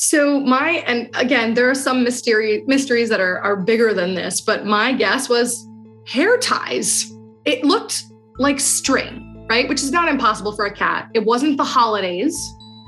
[0.00, 4.40] so my and again, there are some mystery mysteries that are are bigger than this,
[4.40, 5.66] but my guess was
[6.06, 7.12] hair ties.
[7.44, 8.04] It looked
[8.38, 9.68] like string, right?
[9.68, 11.10] Which is not impossible for a cat.
[11.14, 12.38] It wasn't the holidays,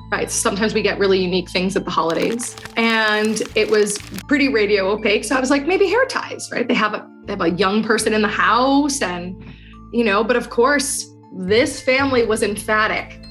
[0.09, 0.31] right?
[0.31, 3.97] Sometimes we get really unique things at the holidays, and it was
[4.29, 5.25] pretty radio opaque.
[5.25, 6.65] So I was like, maybe hair ties, right?
[6.65, 9.43] They have a they have a young person in the house, and
[9.93, 13.21] you know, but of course, this family was emphatic.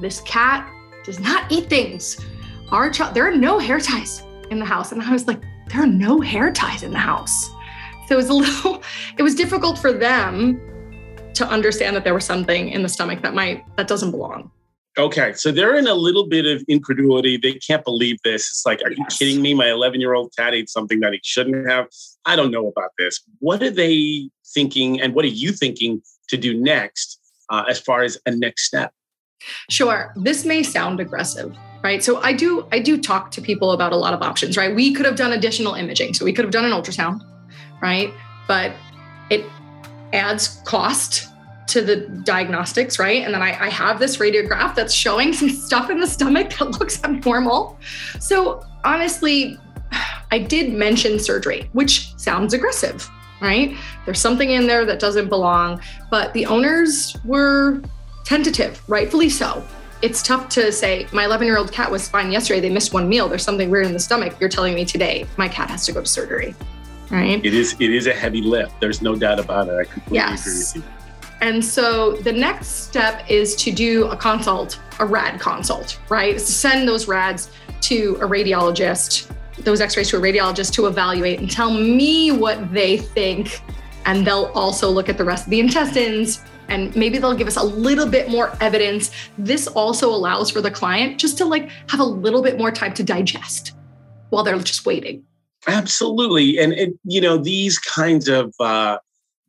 [0.00, 0.70] This cat
[1.04, 2.24] does not eat things.
[2.70, 4.92] Our child, there are no hair ties in the house.
[4.92, 7.50] And I was like, there are no hair ties in the house.
[8.06, 8.82] So it was a little,
[9.18, 10.60] it was difficult for them
[11.34, 14.50] to understand that there was something in the stomach that might, that doesn't belong.
[15.00, 17.38] Okay, so they're in a little bit of incredulity.
[17.38, 18.42] They can't believe this.
[18.50, 19.54] It's like, are you kidding me?
[19.54, 21.86] My 11 year old cat ate something that he shouldn't have.
[22.26, 23.18] I don't know about this.
[23.38, 28.02] What are they thinking, and what are you thinking to do next uh, as far
[28.02, 28.92] as a next step?
[29.70, 30.12] Sure.
[30.16, 32.04] This may sound aggressive, right?
[32.04, 34.74] So I do I do talk to people about a lot of options, right?
[34.74, 36.12] We could have done additional imaging.
[36.12, 37.22] So we could have done an ultrasound,
[37.80, 38.12] right?
[38.46, 38.74] But
[39.30, 39.46] it
[40.12, 41.29] adds cost
[41.70, 43.22] to the diagnostics, right?
[43.22, 46.80] And then I, I, have this radiograph that's showing some stuff in the stomach that
[46.80, 47.78] looks abnormal.
[48.18, 49.58] So honestly,
[50.30, 53.08] I did mention surgery, which sounds aggressive,
[53.40, 53.76] right?
[54.04, 55.80] There's something in there that doesn't belong,
[56.10, 57.82] but the owners were
[58.24, 59.64] tentative, rightfully so.
[60.02, 62.60] It's tough to say, my 11 year old cat was fine yesterday.
[62.60, 63.28] They missed one meal.
[63.28, 64.34] There's something weird in the stomach.
[64.40, 66.54] You're telling me today my cat has to go to surgery.
[67.10, 67.44] Right.
[67.44, 68.80] It is it is a heavy lift.
[68.80, 69.74] There's no doubt about it.
[69.74, 70.74] I completely yes.
[70.74, 70.99] agree with you.
[71.40, 76.34] And so the next step is to do a consult, a rad consult, right?
[76.34, 77.50] Is to send those rads
[77.82, 82.98] to a radiologist, those x-rays to a radiologist to evaluate and tell me what they
[82.98, 83.60] think.
[84.04, 87.56] And they'll also look at the rest of the intestines and maybe they'll give us
[87.56, 89.10] a little bit more evidence.
[89.36, 92.94] This also allows for the client just to like have a little bit more time
[92.94, 93.76] to digest
[94.28, 95.24] while they're just waiting.
[95.66, 96.58] Absolutely.
[96.58, 98.98] And, and you know, these kinds of uh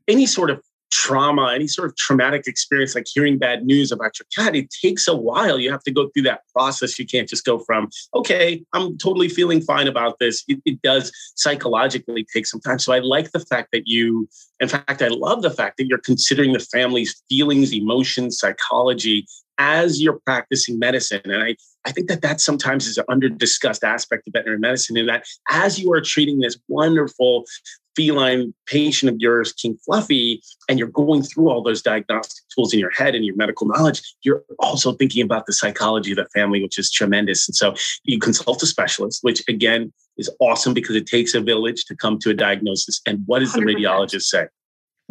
[0.08, 4.26] any sort of trauma, any sort of traumatic experience, like hearing bad news about your
[4.36, 5.58] cat, it takes a while.
[5.58, 7.00] You have to go through that process.
[7.00, 10.44] You can't just go from, okay, I'm totally feeling fine about this.
[10.48, 12.80] It, it, does psychologically take some time.
[12.80, 14.28] So I like the fact that you,
[14.60, 19.28] in fact, I love the fact that you're considering the family's feelings, emotions, psychology
[19.60, 21.22] as you're practicing medicine.
[21.24, 24.98] And I, I think that that sometimes is an under discussed aspect of veterinary medicine
[24.98, 27.46] in that as you are treating this wonderful
[27.96, 32.80] feline patient of yours, King Fluffy, and you're going through all those diagnostic tools in
[32.80, 36.62] your head and your medical knowledge, you're also thinking about the psychology of the family,
[36.62, 37.48] which is tremendous.
[37.48, 41.86] And so you consult a specialist, which again is awesome because it takes a village
[41.86, 43.02] to come to a diagnosis.
[43.06, 43.76] And what does the 100%.
[43.76, 44.48] radiologist say?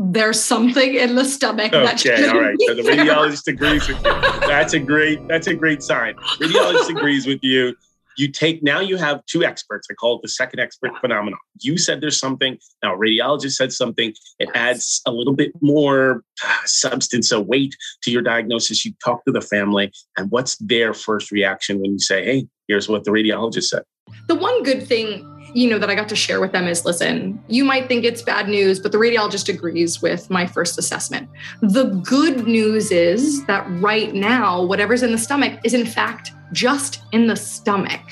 [0.03, 1.75] There's something in the stomach.
[1.75, 2.57] Okay, all right.
[2.67, 4.13] So the radiologist agrees with you.
[4.49, 5.27] That's a great.
[5.29, 6.15] That's a great sign.
[6.41, 7.75] Radiologist agrees with you
[8.21, 9.89] you take now you have two experts.
[9.91, 11.39] I call it the second expert phenomenon.
[11.61, 12.59] You said there's something.
[12.83, 14.15] Now, radiologist said something.
[14.39, 18.85] It adds a little bit more uh, substance, a weight to your diagnosis.
[18.85, 22.89] You talk to the family, and what's their first reaction when you say, "Hey, here's
[22.89, 23.83] what the radiologist said."
[24.29, 27.43] The one good thing you know that I got to share with them is listen,
[27.49, 31.29] you might think it's bad news, but the radiologist agrees with my first assessment.
[31.61, 37.03] The good news is that right now, whatever's in the stomach is in fact just
[37.13, 38.03] in the stomach.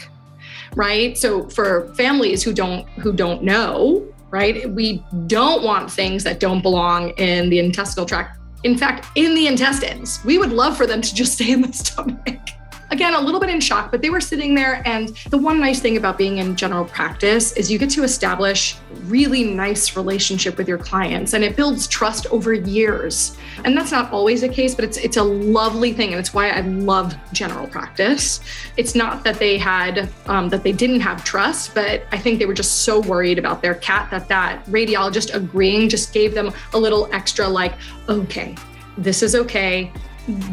[0.75, 1.17] Right?
[1.17, 4.71] So for families who don't who don't know, right?
[4.71, 8.39] We don't want things that don't belong in the intestinal tract.
[8.65, 10.21] In fact, in the intestines.
[10.25, 12.39] We would love for them to just stay in the stomach
[12.91, 14.83] again, a little bit in shock, but they were sitting there.
[14.87, 18.77] And the one nice thing about being in general practice is you get to establish
[19.05, 23.37] really nice relationship with your clients and it builds trust over years.
[23.65, 26.11] And that's not always the case, but it's it's a lovely thing.
[26.11, 28.41] And it's why I love general practice.
[28.77, 32.47] It's not that they had um, that they didn't have trust, but I think they
[32.47, 36.79] were just so worried about their cat that that radiologist agreeing just gave them a
[36.79, 37.75] little extra like,
[38.09, 38.57] okay,
[38.97, 39.93] this is okay.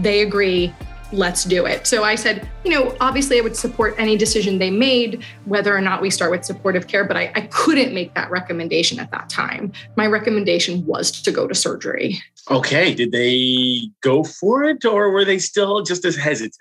[0.01, 0.73] They agree
[1.15, 1.87] let's do it.
[1.87, 5.81] So I said, you know, obviously I would support any decision they made, whether or
[5.81, 9.29] not we start with supportive care, but I, I couldn't make that recommendation at that
[9.29, 9.71] time.
[9.95, 12.21] My recommendation was to go to surgery.
[12.49, 12.93] Okay.
[12.93, 16.55] Did they go for it or were they still just as hesitant?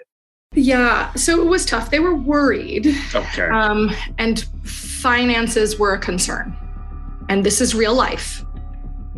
[0.56, 1.90] Yeah, so it was tough.
[1.90, 2.86] They were worried.
[3.12, 3.48] Okay.
[3.48, 6.56] Um, and finances were a concern.
[7.28, 8.44] And this is real life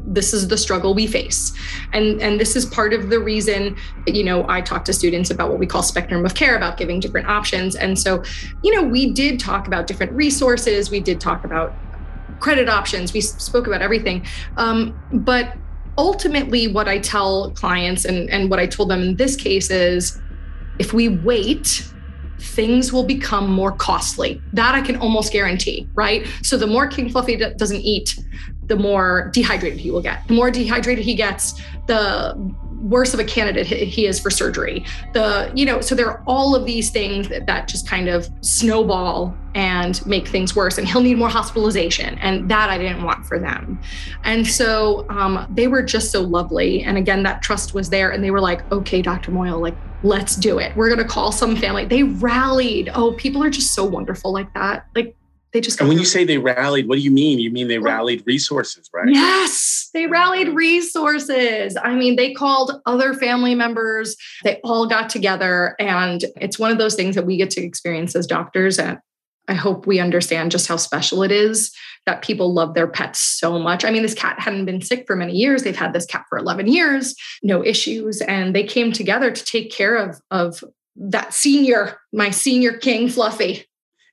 [0.07, 1.53] this is the struggle we face.
[1.93, 5.51] And and this is part of the reason you know i talk to students about
[5.51, 7.77] what we call spectrum of care about giving different options.
[7.77, 8.23] And so
[8.63, 10.91] you know we did talk about different resources.
[10.91, 11.75] We did talk about
[12.41, 13.13] credit options.
[13.13, 14.27] We spoke about everything.
[14.57, 15.57] Um, but
[15.99, 20.21] ultimately what i tell clients and and what i told them in this case is
[20.79, 21.91] if we wait
[22.39, 24.41] things will become more costly.
[24.53, 26.27] That I can almost guarantee, right?
[26.43, 28.19] So the more King Fluffy doesn't eat,
[28.69, 30.27] the more dehydrated he will get.
[30.29, 32.35] The more dehydrated he gets, the
[32.81, 34.85] worse of a candidate he is for surgery.
[35.13, 38.29] The, you know, so there are all of these things that, that just kind of
[38.43, 40.79] snowball and make things worse.
[40.79, 42.19] And he'll need more hospitalization.
[42.19, 43.81] And that I didn't want for them.
[44.25, 46.83] And so um, they were just so lovely.
[46.83, 48.11] And again, that trust was there.
[48.11, 49.33] And they were like, okay, Dr.
[49.33, 50.77] Moyal, like, let's do it.
[50.77, 51.87] We're going to call some family.
[51.87, 52.91] They rallied.
[52.95, 54.87] Oh, people are just so wonderful like that.
[54.95, 55.17] Like,
[55.57, 57.39] they just and when you say they rallied what do you mean?
[57.39, 59.09] You mean they rallied resources right?
[59.09, 61.77] Yes they oh, rallied resources.
[61.83, 64.17] I mean they called other family members.
[64.45, 68.15] They all got together and it's one of those things that we get to experience
[68.15, 68.99] as doctors and
[69.49, 71.73] i hope we understand just how special it is
[72.05, 73.85] that people love their pets so much.
[73.85, 75.63] I mean this cat hadn't been sick for many years.
[75.63, 79.73] They've had this cat for 11 years no issues and they came together to take
[79.73, 80.63] care of of
[80.97, 83.66] that senior my senior king fluffy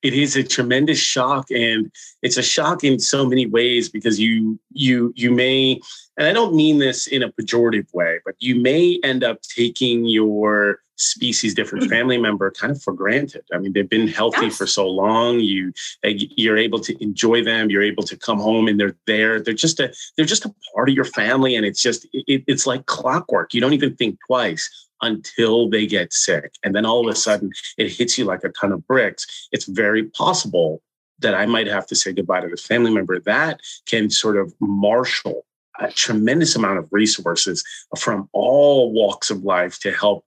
[0.04, 4.60] it is a tremendous shock and it's a shock in so many ways because you
[4.72, 5.80] you you may
[6.18, 10.06] and i don't mean this in a pejorative way but you may end up taking
[10.06, 11.90] your species different mm.
[11.90, 14.58] family member kind of for granted i mean they've been healthy yes.
[14.58, 18.80] for so long you you're able to enjoy them you're able to come home and
[18.80, 22.06] they're there they're just a they're just a part of your family and it's just
[22.14, 24.70] it, it's like clockwork you don't even think twice
[25.04, 26.54] until they get sick.
[26.64, 29.48] And then all of a sudden it hits you like a ton of bricks.
[29.52, 30.82] It's very possible
[31.20, 33.20] that I might have to say goodbye to this family member.
[33.20, 35.46] That can sort of marshal
[35.80, 37.64] a tremendous amount of resources
[37.98, 40.26] from all walks of life to help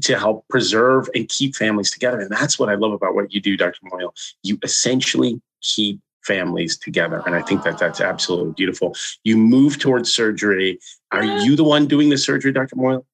[0.00, 2.20] to help preserve and keep families together.
[2.20, 3.80] And that's what I love about what you do, Dr.
[3.92, 4.10] Moyal.
[4.42, 7.22] You essentially keep families together.
[7.26, 8.94] And I think that that's absolutely beautiful.
[9.24, 10.78] You move towards surgery.
[11.12, 12.76] Are you the one doing the surgery, Dr.
[12.76, 13.04] Moyal?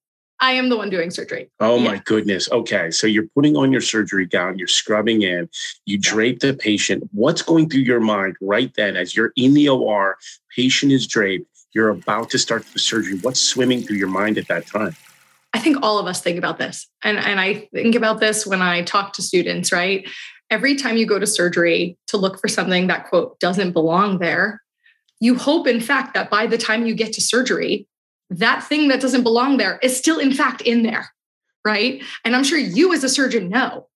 [0.43, 1.49] I am the one doing surgery.
[1.61, 1.85] Oh yeah.
[1.85, 2.51] my goodness.
[2.51, 2.91] Okay.
[2.91, 5.49] So you're putting on your surgery gown, you're scrubbing in,
[5.87, 7.09] you drape the patient.
[7.13, 10.19] What's going through your mind right then as you're in the OR,
[10.55, 13.19] patient is draped, you're about to start the surgery?
[13.21, 14.97] What's swimming through your mind at that time?
[15.55, 16.89] I think all of us think about this.
[17.05, 20.09] And, and I think about this when I talk to students, right?
[20.51, 24.61] Every time you go to surgery to look for something that, quote, doesn't belong there,
[25.21, 27.87] you hope, in fact, that by the time you get to surgery,
[28.39, 31.13] that thing that doesn't belong there is still, in fact, in there.
[31.65, 32.03] Right.
[32.25, 33.89] And I'm sure you as a surgeon know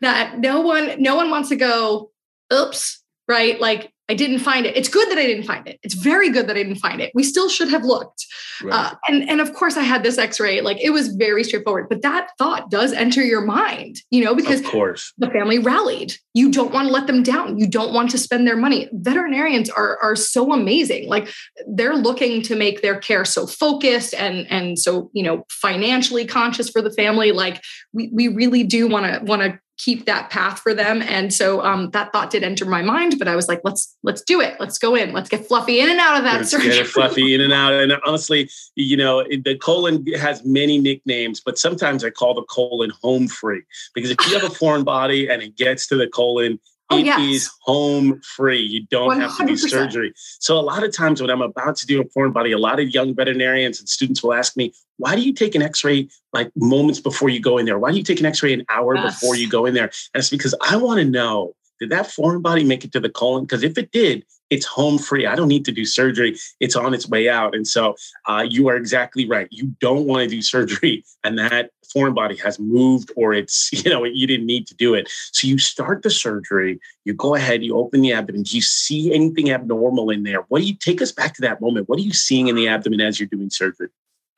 [0.00, 2.10] that no one, no one wants to go,
[2.52, 2.97] oops,
[3.28, 3.60] right?
[3.60, 4.74] Like I didn't find it.
[4.74, 5.78] It's good that I didn't find it.
[5.82, 7.12] It's very good that I didn't find it.
[7.14, 8.24] We still should have looked.
[8.62, 8.74] Right.
[8.74, 10.62] Uh, and and of course, I had this X-ray.
[10.62, 11.88] Like it was very straightforward.
[11.90, 16.14] But that thought does enter your mind, you know, because of course the family rallied.
[16.32, 17.58] You don't want to let them down.
[17.58, 18.88] You don't want to spend their money.
[18.92, 21.08] Veterinarians are are so amazing.
[21.08, 21.28] Like
[21.66, 26.70] they're looking to make their care so focused and and so you know financially conscious
[26.70, 27.32] for the family.
[27.32, 27.62] Like
[27.92, 31.02] we we really do want to want to keep that path for them.
[31.02, 34.22] And so um, that thought did enter my mind, but I was like, let's let's
[34.22, 34.56] do it.
[34.60, 35.12] Let's go in.
[35.12, 36.70] Let's get Fluffy in and out of that let's surgery.
[36.70, 37.72] Get Fluffy in and out.
[37.72, 42.92] And honestly, you know, the colon has many nicknames, but sometimes I call the colon
[43.02, 43.62] home free
[43.94, 46.58] because if you have a foreign body and it gets to the colon,
[46.90, 47.20] Oh, it yes.
[47.20, 48.62] is home free.
[48.62, 49.20] You don't 100%.
[49.20, 50.14] have to do surgery.
[50.40, 52.80] So a lot of times when I'm about to do a foreign body, a lot
[52.80, 56.50] of young veterinarians and students will ask me, why do you take an x-ray like
[56.56, 57.78] moments before you go in there?
[57.78, 59.20] Why do you take an x-ray an hour yes.
[59.20, 59.90] before you go in there?
[60.14, 63.08] And it's because I want to know, did that foreign body make it to the
[63.08, 63.44] colon?
[63.44, 65.26] Because if it did, it's home free.
[65.26, 66.38] I don't need to do surgery.
[66.60, 67.54] It's on its way out.
[67.54, 69.48] And so uh, you are exactly right.
[69.50, 73.90] You don't want to do surgery and that foreign body has moved or it's, you
[73.90, 75.10] know, you didn't need to do it.
[75.32, 78.42] So you start the surgery, you go ahead, you open the abdomen.
[78.42, 80.44] Do you see anything abnormal in there?
[80.48, 81.88] What do you take us back to that moment?
[81.88, 83.88] What are you seeing in the abdomen as you're doing surgery?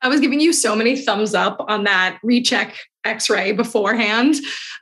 [0.01, 4.35] I was giving you so many thumbs up on that recheck x-ray beforehand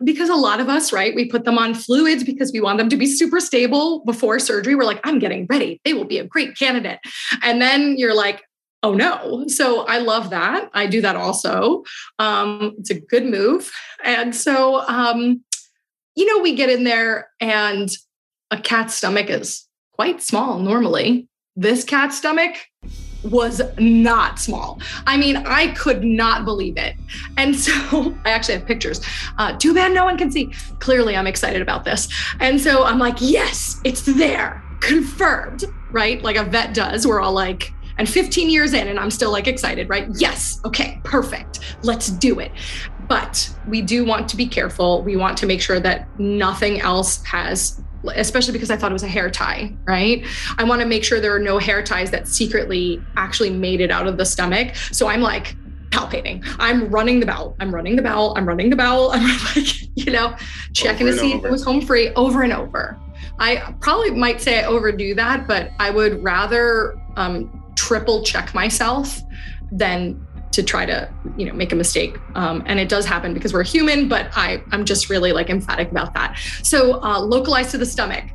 [0.04, 2.90] because a lot of us right we put them on fluids because we want them
[2.90, 4.76] to be super stable before surgery.
[4.76, 5.80] We're like i'm getting ready.
[5.86, 7.00] They will be a great candidate.
[7.42, 8.44] And then you're like
[8.84, 9.46] oh no.
[9.48, 10.70] So i love that.
[10.74, 11.84] I do that also.
[12.18, 13.72] Um, it's a good move.
[14.04, 15.44] And so um,
[16.16, 17.90] you know we get in there and
[18.52, 21.28] a cat's stomach is quite small normally.
[21.56, 22.56] This cat's stomach
[23.24, 24.80] was not small.
[25.06, 26.96] I mean, I could not believe it.
[27.38, 27.74] And so
[28.26, 29.02] I actually have pictures.
[29.38, 30.52] Uh, too bad no one can see.
[30.80, 32.08] Clearly, I'm excited about this.
[32.40, 36.22] And so I'm like, yes, it's there, confirmed, right?
[36.22, 37.06] Like a vet does.
[37.06, 40.08] We're all like, and 15 years in, and I'm still like excited, right?
[40.16, 41.60] Yes, okay, perfect.
[41.84, 42.52] Let's do it.
[43.10, 45.02] But we do want to be careful.
[45.02, 47.82] We want to make sure that nothing else has
[48.16, 50.26] especially because I thought it was a hair tie, right?
[50.58, 53.92] I want to make sure there are no hair ties that secretly actually made it
[53.92, 54.76] out of the stomach.
[54.76, 55.56] So I'm like
[55.90, 56.46] palpating.
[56.60, 57.56] I'm running the bowel.
[57.60, 58.34] I'm running the bowel.
[58.38, 59.12] I'm running the bowel.
[59.14, 60.36] I'm like, you know,
[60.74, 62.98] checking to see if it was home free over and over.
[63.40, 69.22] I probably might say I overdo that, but I would rather um, triple check myself
[69.72, 73.54] than to try to you know make a mistake um, and it does happen because
[73.54, 77.78] we're human but i i'm just really like emphatic about that so uh, localized to
[77.78, 78.26] the stomach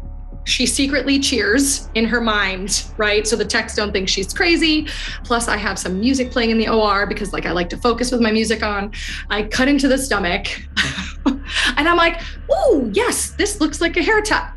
[0.45, 3.27] she secretly cheers in her mind, right?
[3.27, 4.87] So the techs don't think she's crazy.
[5.25, 8.13] Plus, I have some music playing in the OR because, like, I like to focus
[8.13, 8.93] with my music on.
[9.31, 10.47] I cut into the stomach
[11.27, 14.53] and I'm like, oh, yes, this looks like a hair tie.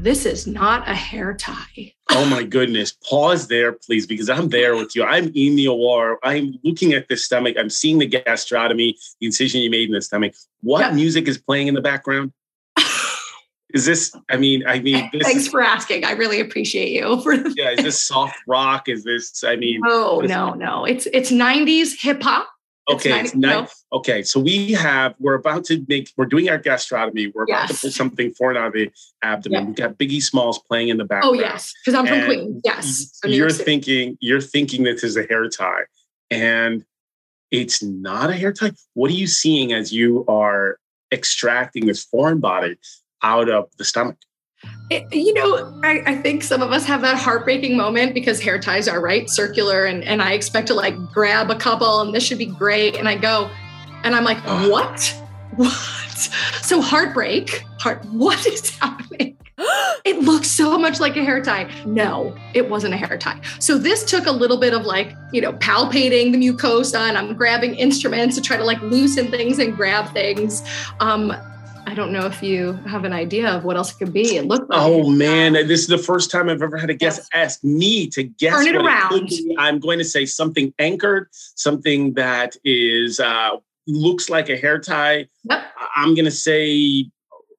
[0.00, 1.92] This is not a hair tie.
[2.10, 2.92] oh my goodness.
[2.92, 5.02] Pause there, please, because I'm there with you.
[5.02, 6.20] I'm in the OR.
[6.22, 7.56] I'm looking at the stomach.
[7.58, 10.34] I'm seeing the gastrotomy, the incision you made in the stomach.
[10.60, 10.94] What yep.
[10.94, 12.32] music is playing in the background?
[13.74, 17.34] is this i mean i mean this, thanks for asking i really appreciate you for
[17.34, 22.00] yeah is this soft rock is this i mean oh no no it's it's 90s
[22.00, 22.48] hip-hop
[22.88, 26.58] okay it's, 90s, it's okay so we have we're about to make we're doing our
[26.58, 28.90] gastrotomy we're about to pull something foreign out of the
[29.22, 29.66] abdomen.
[29.66, 31.36] We've got biggie smalls playing in the oh, background.
[31.36, 35.24] oh yes because i'm from queens yes so you're thinking you're thinking this is a
[35.24, 35.82] hair tie
[36.30, 36.84] and
[37.50, 38.72] it's not a hair tie?
[38.92, 40.78] What are you seeing as you are
[41.12, 42.76] extracting this foreign body
[43.22, 44.16] out of the stomach.
[44.90, 48.58] It, you know, I, I, think some of us have that heartbreaking moment because hair
[48.58, 52.24] ties are right circular, and and I expect to like grab a couple, and this
[52.24, 53.50] should be great, and I go,
[54.02, 54.38] and I'm like,
[54.70, 55.14] what,
[55.56, 56.18] what?
[56.62, 58.04] So heartbreak, heart.
[58.06, 59.38] What is happening?
[60.04, 61.70] it looks so much like a hair tie.
[61.84, 63.40] No, it wasn't a hair tie.
[63.58, 67.34] So this took a little bit of like, you know, palpating the mucosa and I'm
[67.34, 70.62] grabbing instruments to try to like loosen things and grab things.
[71.00, 71.34] Um,
[71.88, 74.36] I don't know if you have an idea of what else it could be.
[74.36, 74.78] It looked like.
[74.78, 77.52] Oh man, this is the first time I've ever had a guest yes.
[77.52, 78.56] ask me to guess.
[78.56, 79.32] Turn it around.
[79.32, 84.78] It I'm going to say something anchored, something that is uh, looks like a hair
[84.78, 85.28] tie.
[85.44, 85.64] Yep.
[85.96, 87.10] I'm going to say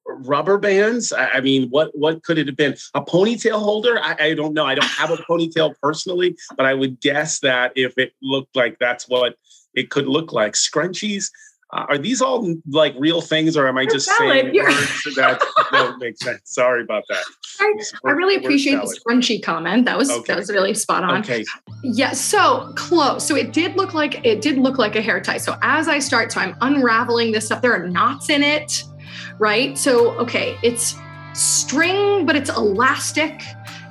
[0.06, 1.12] rubber bands.
[1.12, 2.76] I, I, mean, what what could it have been?
[2.94, 3.98] A ponytail holder?
[4.00, 4.64] I, I don't know.
[4.64, 8.78] I don't have a ponytail personally, but I would guess that if it looked like
[8.78, 9.34] that's what
[9.74, 10.52] it could look like.
[10.52, 11.30] Scrunchies.
[11.72, 15.40] Uh, are these all like real things, or am I just saying words that
[15.72, 16.40] don't make sense?
[16.44, 17.22] Sorry about that.
[17.60, 17.72] I,
[18.04, 19.84] I really appreciate the scrunchy comment.
[19.84, 20.24] That was okay.
[20.26, 21.20] that was really spot on.
[21.20, 21.44] Okay.
[21.84, 22.12] Yeah.
[22.12, 23.26] So close.
[23.26, 25.38] So it did look like it did look like a hair tie.
[25.38, 27.62] So as I start, so I'm unraveling this stuff.
[27.62, 28.82] There are knots in it,
[29.38, 29.78] right?
[29.78, 30.96] So okay, it's
[31.34, 33.42] string, but it's elastic.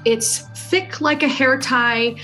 [0.04, 2.16] It's thick like a hair tie,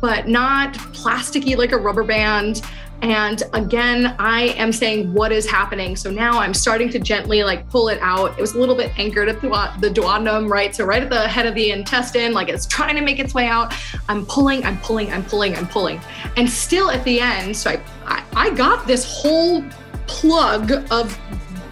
[0.00, 2.62] but not plasticky like a rubber band.
[3.02, 5.96] And again, I am saying what is happening.
[5.96, 8.38] So now I'm starting to gently like pull it out.
[8.38, 9.48] It was a little bit anchored at the,
[9.80, 10.74] the duodenum, right?
[10.74, 13.46] So right at the head of the intestine, like it's trying to make its way
[13.48, 13.74] out.
[14.08, 16.00] I'm pulling, I'm pulling, I'm pulling, I'm pulling.
[16.36, 19.64] And still at the end, so I, I, I got this whole
[20.06, 21.18] plug of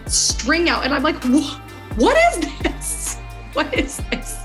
[0.07, 1.23] string out and I'm like,
[1.97, 3.17] what is this?
[3.53, 4.40] What is this?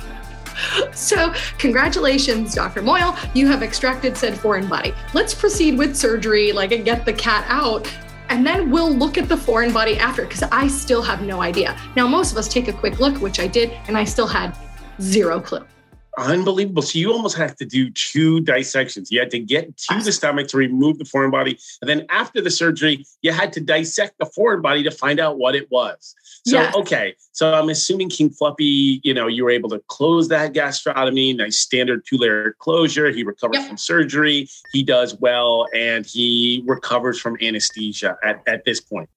[0.94, 2.82] so, congratulations, Dr.
[2.82, 3.18] Moyal.
[3.36, 4.94] You have extracted said foreign body.
[5.14, 7.92] Let's proceed with surgery, like, and get the cat out.
[8.30, 11.80] And then we'll look at the foreign body after, because I still have no idea.
[11.96, 14.58] Now, most of us take a quick look, which I did, and I still had
[15.00, 15.66] zero clue
[16.18, 16.82] unbelievable.
[16.82, 19.12] So you almost have to do two dissections.
[19.12, 21.58] You had to get to the stomach to remove the foreign body.
[21.82, 25.38] And then after the surgery, you had to dissect the foreign body to find out
[25.38, 26.16] what it was.
[26.48, 26.72] So, yeah.
[26.76, 27.16] okay.
[27.32, 31.58] So I'm assuming King Fluffy, you know, you were able to close that gastrotomy, nice
[31.58, 33.12] standard two layer closure.
[33.12, 33.68] He recovers yep.
[33.68, 34.48] from surgery.
[34.72, 39.10] He does well and he recovers from anesthesia at, at this point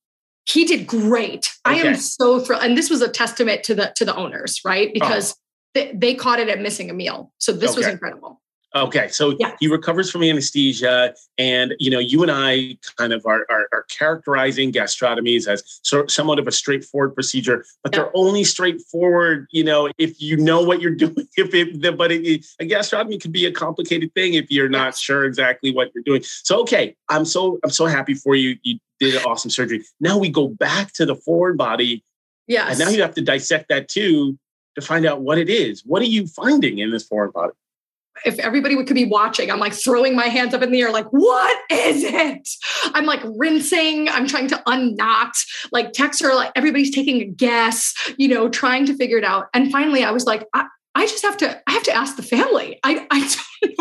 [0.49, 1.51] he did great.
[1.66, 1.82] Okay.
[1.82, 2.62] I am so thrilled.
[2.62, 4.88] And this was a testament to the to the owners, right?
[4.88, 4.92] Oh.
[4.94, 7.32] Because oh they, they caught it at missing a meal.
[7.38, 7.80] So this okay.
[7.80, 8.40] was incredible.
[8.74, 9.56] Okay, so yeah.
[9.58, 13.84] he recovers from anesthesia, and you know, you and I kind of are, are, are
[13.88, 18.00] characterizing gastrotomies as so, somewhat of a straightforward procedure, but yeah.
[18.00, 21.26] they're only straightforward, you know, if you know what you're doing.
[21.38, 25.24] If it, but it, a gastrotomy could be a complicated thing if you're not sure
[25.24, 26.22] exactly what you're doing.
[26.22, 28.56] So, okay, I'm so I'm so happy for you.
[28.64, 29.82] You did an awesome surgery.
[29.98, 32.04] Now we go back to the foreign body.
[32.46, 32.70] Yes.
[32.70, 34.38] And now you have to dissect that too
[34.78, 35.82] to find out what it is.
[35.84, 37.52] What are you finding in this foreign body?
[38.24, 41.06] If everybody could be watching, I'm like throwing my hands up in the air, like,
[41.10, 42.48] what is it?
[42.94, 45.34] I'm like rinsing, I'm trying to unknot.
[45.70, 49.46] Like, texts are like, everybody's taking a guess, you know, trying to figure it out.
[49.54, 52.22] And finally, I was like, I, I just have to, I have to ask the
[52.22, 52.80] family.
[52.82, 53.34] I, I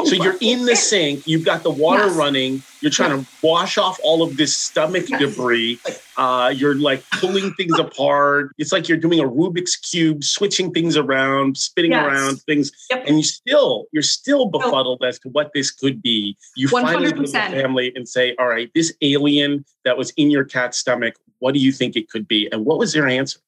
[0.05, 2.16] So you're in the sink, you've got the water yes.
[2.16, 5.20] running, you're trying to wash off all of this stomach yes.
[5.20, 5.80] debris.
[6.18, 8.51] Uh, you're like pulling things apart.
[8.58, 12.05] It's like you're doing a Rubik's cube, switching things around, spinning yes.
[12.05, 13.03] around things, yep.
[13.08, 16.36] and you still you're still befuddled as to what this could be.
[16.55, 16.72] You 100%.
[16.82, 20.43] finally go to the family and say, "All right, this alien that was in your
[20.43, 22.49] cat's stomach, what do you think it could be?
[22.51, 23.39] And what was your answer?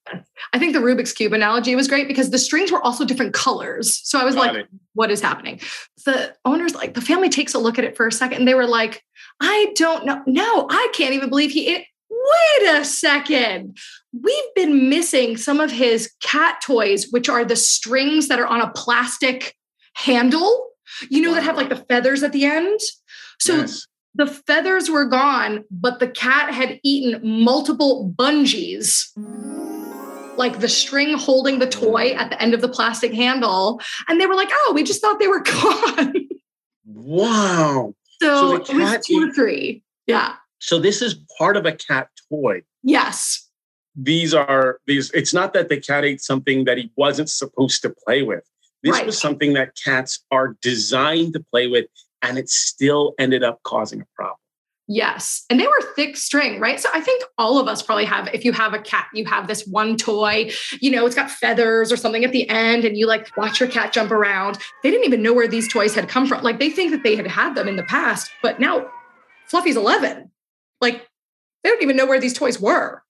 [0.53, 3.99] I think the Rubik's Cube analogy was great because the strings were also different colors.
[4.03, 4.67] So I was Got like, it.
[4.93, 5.59] what is happening?
[6.05, 8.39] The owners, like, the family takes a look at it for a second.
[8.39, 9.03] And they were like,
[9.39, 10.21] I don't know.
[10.25, 11.75] No, I can't even believe he.
[11.75, 13.77] It, wait a second.
[14.11, 18.61] We've been missing some of his cat toys, which are the strings that are on
[18.61, 19.55] a plastic
[19.95, 20.67] handle,
[21.09, 21.35] you know, wow.
[21.35, 22.79] that have like the feathers at the end.
[23.39, 23.87] So yes.
[24.15, 29.07] The feathers were gone, but the cat had eaten multiple bungees
[30.37, 33.79] like the string holding the toy at the end of the plastic handle.
[34.07, 36.15] And they were like, oh, we just thought they were gone.
[36.85, 37.93] Wow.
[38.21, 39.83] So, so it was two or three.
[40.07, 40.35] Yeah.
[40.59, 42.63] So this is part of a cat toy.
[42.83, 43.47] Yes.
[43.95, 45.11] These are these.
[45.11, 48.43] It's not that the cat ate something that he wasn't supposed to play with.
[48.81, 49.05] This right.
[49.05, 51.87] was something that cats are designed to play with,
[52.21, 54.37] and it still ended up causing a problem.
[54.91, 55.45] Yes.
[55.51, 56.79] And they were thick string, right?
[56.79, 59.47] So I think all of us probably have, if you have a cat, you have
[59.47, 60.49] this one toy,
[60.81, 63.69] you know, it's got feathers or something at the end, and you like watch your
[63.69, 64.57] cat jump around.
[64.81, 66.43] They didn't even know where these toys had come from.
[66.43, 68.89] Like they think that they had had them in the past, but now
[69.45, 70.31] Fluffy's 11.
[70.81, 71.07] Like
[71.63, 73.03] they don't even know where these toys were.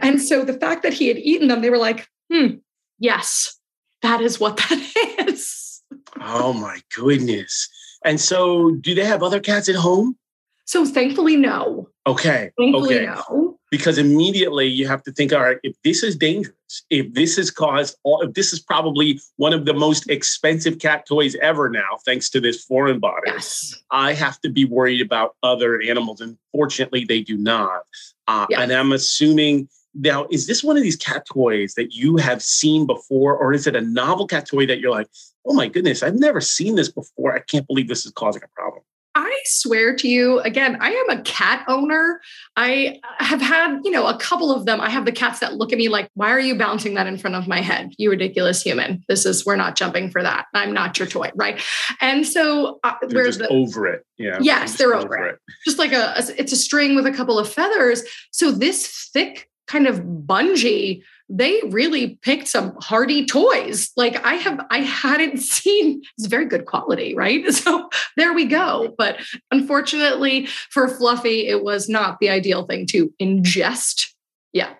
[0.00, 2.56] And so the fact that he had eaten them, they were like, hmm,
[2.98, 3.58] yes,
[4.00, 5.82] that is what that is.
[6.18, 7.68] oh my goodness.
[8.06, 10.16] And so do they have other cats at home?
[10.64, 11.88] So thankfully, no.
[12.06, 12.50] Okay.
[12.56, 13.06] Thankfully, okay.
[13.06, 13.58] no.
[13.70, 16.54] Because immediately you have to think, all right, if this is dangerous,
[16.88, 21.04] if this has caused all, if this is probably one of the most expensive cat
[21.06, 23.74] toys ever now, thanks to this foreign body, yes.
[23.90, 26.20] I have to be worried about other animals.
[26.20, 27.82] And fortunately, they do not.
[28.28, 28.60] Uh, yes.
[28.60, 32.86] And I'm assuming now, is this one of these cat toys that you have seen
[32.86, 35.08] before, or is it a novel cat toy that you're like,
[35.46, 37.34] oh my goodness, I've never seen this before.
[37.34, 38.82] I can't believe this is causing a problem?
[39.18, 42.20] I swear to you, again, I am a cat owner.
[42.54, 44.78] I have had, you know, a couple of them.
[44.78, 47.16] I have the cats that look at me like, why are you bouncing that in
[47.16, 47.92] front of my head?
[47.96, 49.02] You ridiculous human.
[49.08, 50.48] This is, we're not jumping for that.
[50.52, 51.30] I'm not your toy.
[51.34, 51.62] Right.
[52.02, 54.04] And so uh, we're just the, over it.
[54.18, 54.36] Yeah.
[54.42, 55.34] Yes, they're over, over it.
[55.36, 55.40] it.
[55.64, 58.02] Just like a, it's a string with a couple of feathers.
[58.32, 63.90] So this thick kind of bungee they really picked some hardy toys.
[63.96, 67.44] Like I have, I hadn't seen, it's very good quality, right?
[67.66, 68.94] So there we go.
[68.96, 69.18] But
[69.50, 74.08] unfortunately for Fluffy, it was not the ideal thing to ingest.
[74.52, 74.74] Yeah.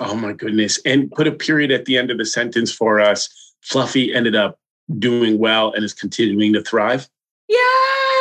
[0.00, 0.80] Oh my goodness.
[0.84, 3.28] And put a period at the end of the sentence for us.
[3.60, 4.58] Fluffy ended up
[4.98, 7.08] doing well and is continuing to thrive.
[7.48, 8.11] Yes.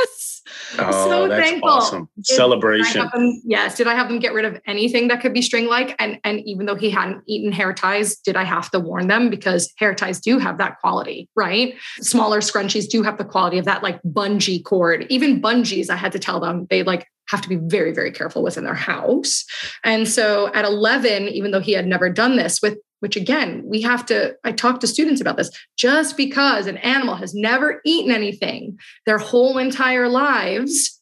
[0.79, 1.69] Oh, so that's thankful.
[1.69, 2.09] awesome.
[2.17, 3.09] Did, Celebration.
[3.13, 3.77] Them, yes.
[3.77, 5.95] Did I have them get rid of anything that could be string like?
[5.99, 9.29] And and even though he hadn't eaten hair ties, did I have to warn them?
[9.29, 11.75] Because hair ties do have that quality, right?
[11.99, 15.05] Smaller scrunchies do have the quality of that like bungee cord.
[15.09, 18.43] Even bungees, I had to tell them they like have to be very, very careful
[18.43, 19.45] within their house.
[19.83, 23.81] And so at 11, even though he had never done this with which again, we
[23.81, 25.51] have to, I talk to students about this.
[25.77, 30.99] Just because an animal has never eaten anything their whole entire lives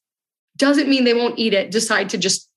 [0.57, 2.49] doesn't mean they won't eat it, decide to just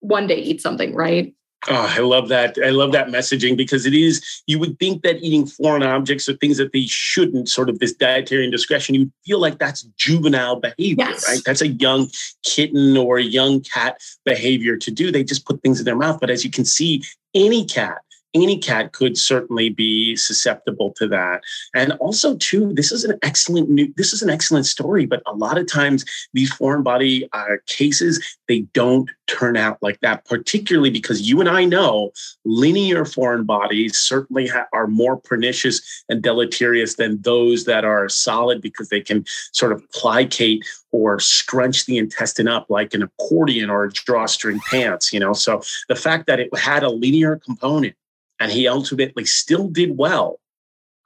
[0.00, 1.32] one day eat something, right?
[1.68, 2.56] Oh, I love that.
[2.64, 6.34] I love that messaging because it is, you would think that eating foreign objects or
[6.34, 11.06] things that they shouldn't, sort of this dietary indiscretion, you feel like that's juvenile behavior,
[11.08, 11.28] yes.
[11.28, 11.40] right?
[11.44, 12.08] That's a young
[12.44, 15.10] kitten or a young cat behavior to do.
[15.10, 16.18] They just put things in their mouth.
[16.20, 17.02] But as you can see,
[17.34, 17.98] any cat
[18.42, 21.42] any cat could certainly be susceptible to that.
[21.74, 25.34] And also, too, this is an excellent new, this is an excellent story, but a
[25.34, 30.90] lot of times these foreign body uh, cases they don't turn out like that, particularly
[30.90, 32.12] because you and I know
[32.44, 38.60] linear foreign bodies certainly ha- are more pernicious and deleterious than those that are solid
[38.60, 43.84] because they can sort of plicate or scrunch the intestine up like an accordion or
[43.84, 45.32] a drawstring pants, you know.
[45.32, 47.96] So the fact that it had a linear component
[48.40, 50.40] and he ultimately still did well,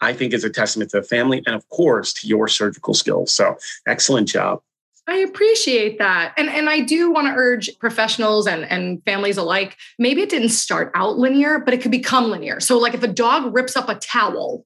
[0.01, 3.35] I think is a testament to the family and, of course, to your surgical skills.
[3.35, 3.57] So,
[3.87, 4.61] excellent job.
[5.07, 6.35] I appreciate that.
[6.37, 10.51] And, and I do want to urge professionals and, and families alike maybe it didn't
[10.51, 12.61] start out linear, but it could become linear.
[12.61, 14.64] So, like if a dog rips up a towel,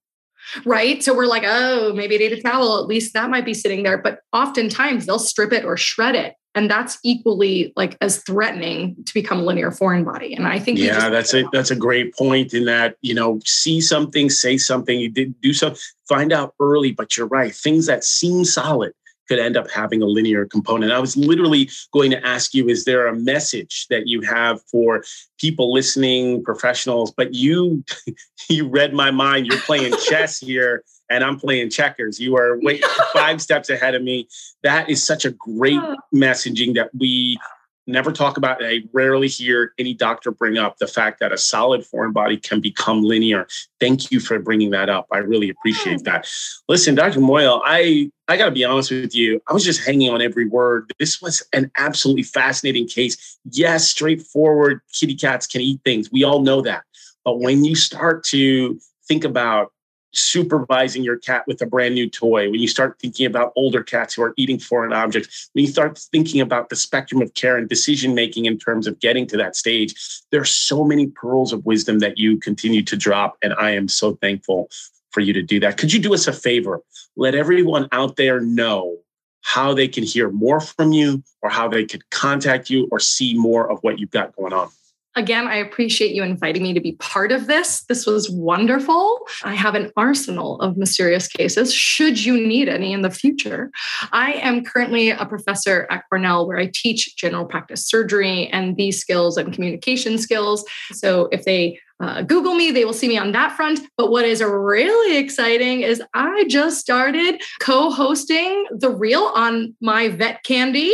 [0.65, 1.03] right?
[1.03, 2.79] So we're like, oh, maybe it ate a towel.
[2.79, 3.99] At least that might be sitting there.
[3.99, 9.15] But oftentimes they'll strip it or shred it and that's equally like as threatening to
[9.15, 12.55] become a linear foreign body and i think yeah that's a that's a great point
[12.55, 16.93] in that you know see something say something you did do something find out early
[16.93, 18.93] but you're right things that seem solid
[19.29, 20.93] could end up having a linear component.
[20.93, 25.05] I was literally going to ask you is there a message that you have for
[25.39, 27.85] people listening, professionals, but you
[28.49, 29.47] you read my mind.
[29.47, 32.19] You're playing chess here and I'm playing checkers.
[32.19, 34.29] You are wait, five steps ahead of me.
[34.63, 35.97] That is such a great oh.
[36.15, 37.39] messaging that we
[37.87, 38.67] never talk about it.
[38.67, 42.61] I rarely hear any doctor bring up the fact that a solid foreign body can
[42.61, 43.47] become linear.
[43.81, 45.07] Thank you for bringing that up.
[45.13, 46.27] I really appreciate that.
[46.69, 47.21] Listen, Dr.
[47.21, 49.41] Moyal, I I got to be honest with you.
[49.49, 50.93] I was just hanging on every word.
[50.99, 53.39] This was an absolutely fascinating case.
[53.51, 54.81] Yes, straightforward.
[54.93, 56.11] Kitty cats can eat things.
[56.11, 56.85] We all know that.
[57.25, 59.73] But when you start to think about
[60.17, 64.15] supervising your cat with a brand new toy, when you start thinking about older cats
[64.15, 67.69] who are eating foreign objects, when you start thinking about the spectrum of care and
[67.69, 69.95] decision making in terms of getting to that stage,
[70.31, 73.37] there are so many pearls of wisdom that you continue to drop.
[73.43, 74.69] And I am so thankful
[75.11, 75.79] for you to do that.
[75.79, 76.83] Could you do us a favor?
[77.17, 78.99] Let everyone out there know
[79.43, 83.35] how they can hear more from you or how they could contact you or see
[83.35, 84.71] more of what you've got going on.
[85.17, 87.85] Again, I appreciate you inviting me to be part of this.
[87.85, 89.21] This was wonderful.
[89.45, 93.71] I have an arsenal of mysterious cases should you need any in the future.
[94.11, 99.01] I am currently a professor at Cornell where I teach general practice surgery and these
[99.01, 100.65] skills and communication skills.
[100.93, 103.81] So if they uh, Google me, they will see me on that front.
[103.97, 110.09] But what is really exciting is I just started co hosting The Real on my
[110.09, 110.93] Vet Candy.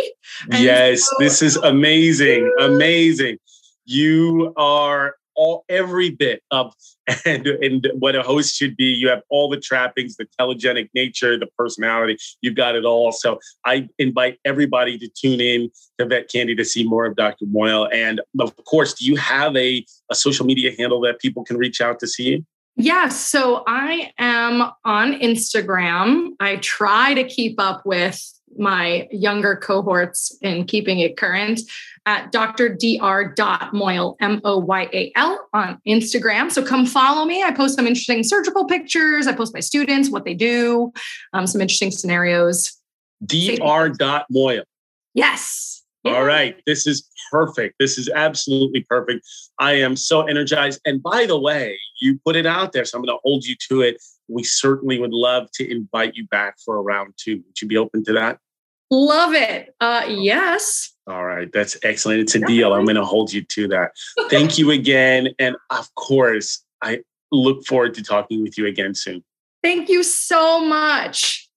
[0.50, 2.52] And yes, so- this is amazing.
[2.60, 3.38] Amazing
[3.90, 6.74] you are all every bit of
[7.24, 8.84] and and what a host should be.
[8.84, 12.18] You have all the trappings, the telegenic nature, the personality.
[12.42, 13.10] You've got it all.
[13.12, 17.46] So I invite everybody to tune in to Vet Candy to see more of Dr.
[17.46, 17.88] Moyal.
[17.92, 21.80] And of course, do you have a, a social media handle that people can reach
[21.80, 22.46] out to see you?
[22.76, 23.20] Yes.
[23.20, 26.30] So I am on Instagram.
[26.38, 28.20] I try to keep up with
[28.58, 31.60] my younger cohorts in keeping it current
[32.06, 36.50] at drdr.moyal, M O Y A L, on Instagram.
[36.50, 37.42] So come follow me.
[37.42, 39.26] I post some interesting surgical pictures.
[39.26, 40.92] I post my students, what they do,
[41.32, 42.76] um, some interesting scenarios.
[43.24, 44.64] dr.moyal.
[45.14, 45.82] Yes.
[46.04, 46.14] Yeah.
[46.14, 46.56] All right.
[46.66, 47.76] This is perfect.
[47.78, 49.26] This is absolutely perfect.
[49.58, 50.80] I am so energized.
[50.86, 53.54] And by the way, you put it out there, so I'm going to hold you
[53.68, 54.02] to it.
[54.30, 57.36] We certainly would love to invite you back for a round two.
[57.46, 58.38] Would you be open to that?
[58.90, 59.74] Love it.
[59.80, 60.92] Uh, yes.
[61.06, 61.50] All right.
[61.52, 62.20] That's excellent.
[62.20, 62.72] It's a deal.
[62.72, 63.92] I'm going to hold you to that.
[64.30, 65.28] Thank you again.
[65.38, 67.00] And of course, I
[67.30, 69.22] look forward to talking with you again soon.
[69.62, 71.48] Thank you so much.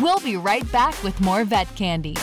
[0.00, 2.16] We'll be right back with more vet candy.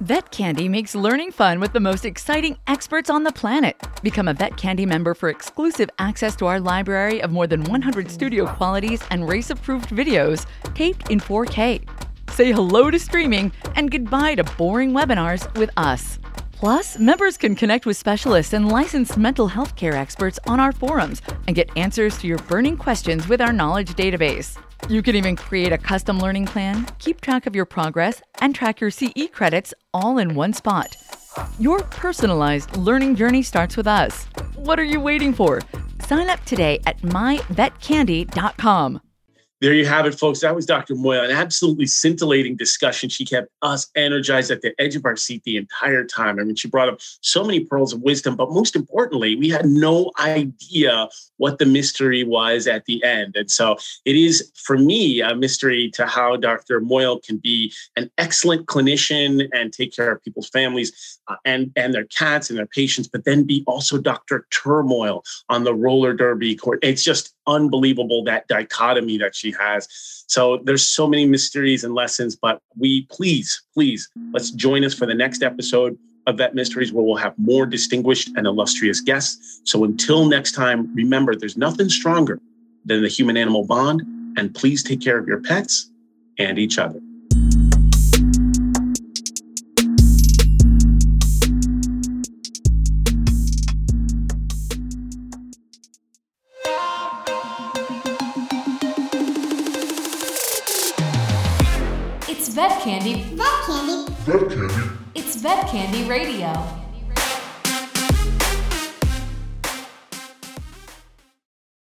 [0.00, 3.76] Vet Candy makes learning fun with the most exciting experts on the planet.
[4.02, 8.10] Become a Vet Candy member for exclusive access to our library of more than 100
[8.10, 11.86] studio qualities and RACE approved videos taped in 4K.
[12.30, 16.18] Say hello to streaming and goodbye to boring webinars with us.
[16.60, 21.22] Plus, members can connect with specialists and licensed mental health care experts on our forums
[21.46, 24.58] and get answers to your burning questions with our knowledge database.
[24.86, 28.78] You can even create a custom learning plan, keep track of your progress, and track
[28.78, 30.94] your CE credits all in one spot.
[31.58, 34.26] Your personalized learning journey starts with us.
[34.56, 35.62] What are you waiting for?
[36.00, 39.00] Sign up today at myvetcandy.com.
[39.60, 40.40] There you have it, folks.
[40.40, 40.94] That was Dr.
[40.94, 43.10] Moyal, an absolutely scintillating discussion.
[43.10, 46.38] She kept us energized at the edge of our seat the entire time.
[46.40, 49.66] I mean, she brought up so many pearls of wisdom, but most importantly, we had
[49.66, 53.36] no idea what the mystery was at the end.
[53.36, 56.80] And so it is, for me, a mystery to how Dr.
[56.80, 61.94] Moyal can be an excellent clinician and take care of people's families uh, and, and
[61.94, 64.46] their cats and their patients, but then be also Dr.
[64.50, 66.80] Turmoil on the roller derby court.
[66.82, 69.86] It's just unbelievable that dichotomy that she has.
[70.26, 75.06] So there's so many mysteries and lessons, but we please, please, let's join us for
[75.06, 79.60] the next episode of Vet Mysteries where we'll have more distinguished and illustrious guests.
[79.64, 82.40] So until next time, remember there's nothing stronger
[82.84, 84.02] than the human animal bond.
[84.36, 85.90] And please take care of your pets
[86.38, 87.00] and each other.
[105.70, 106.79] Candy Radio.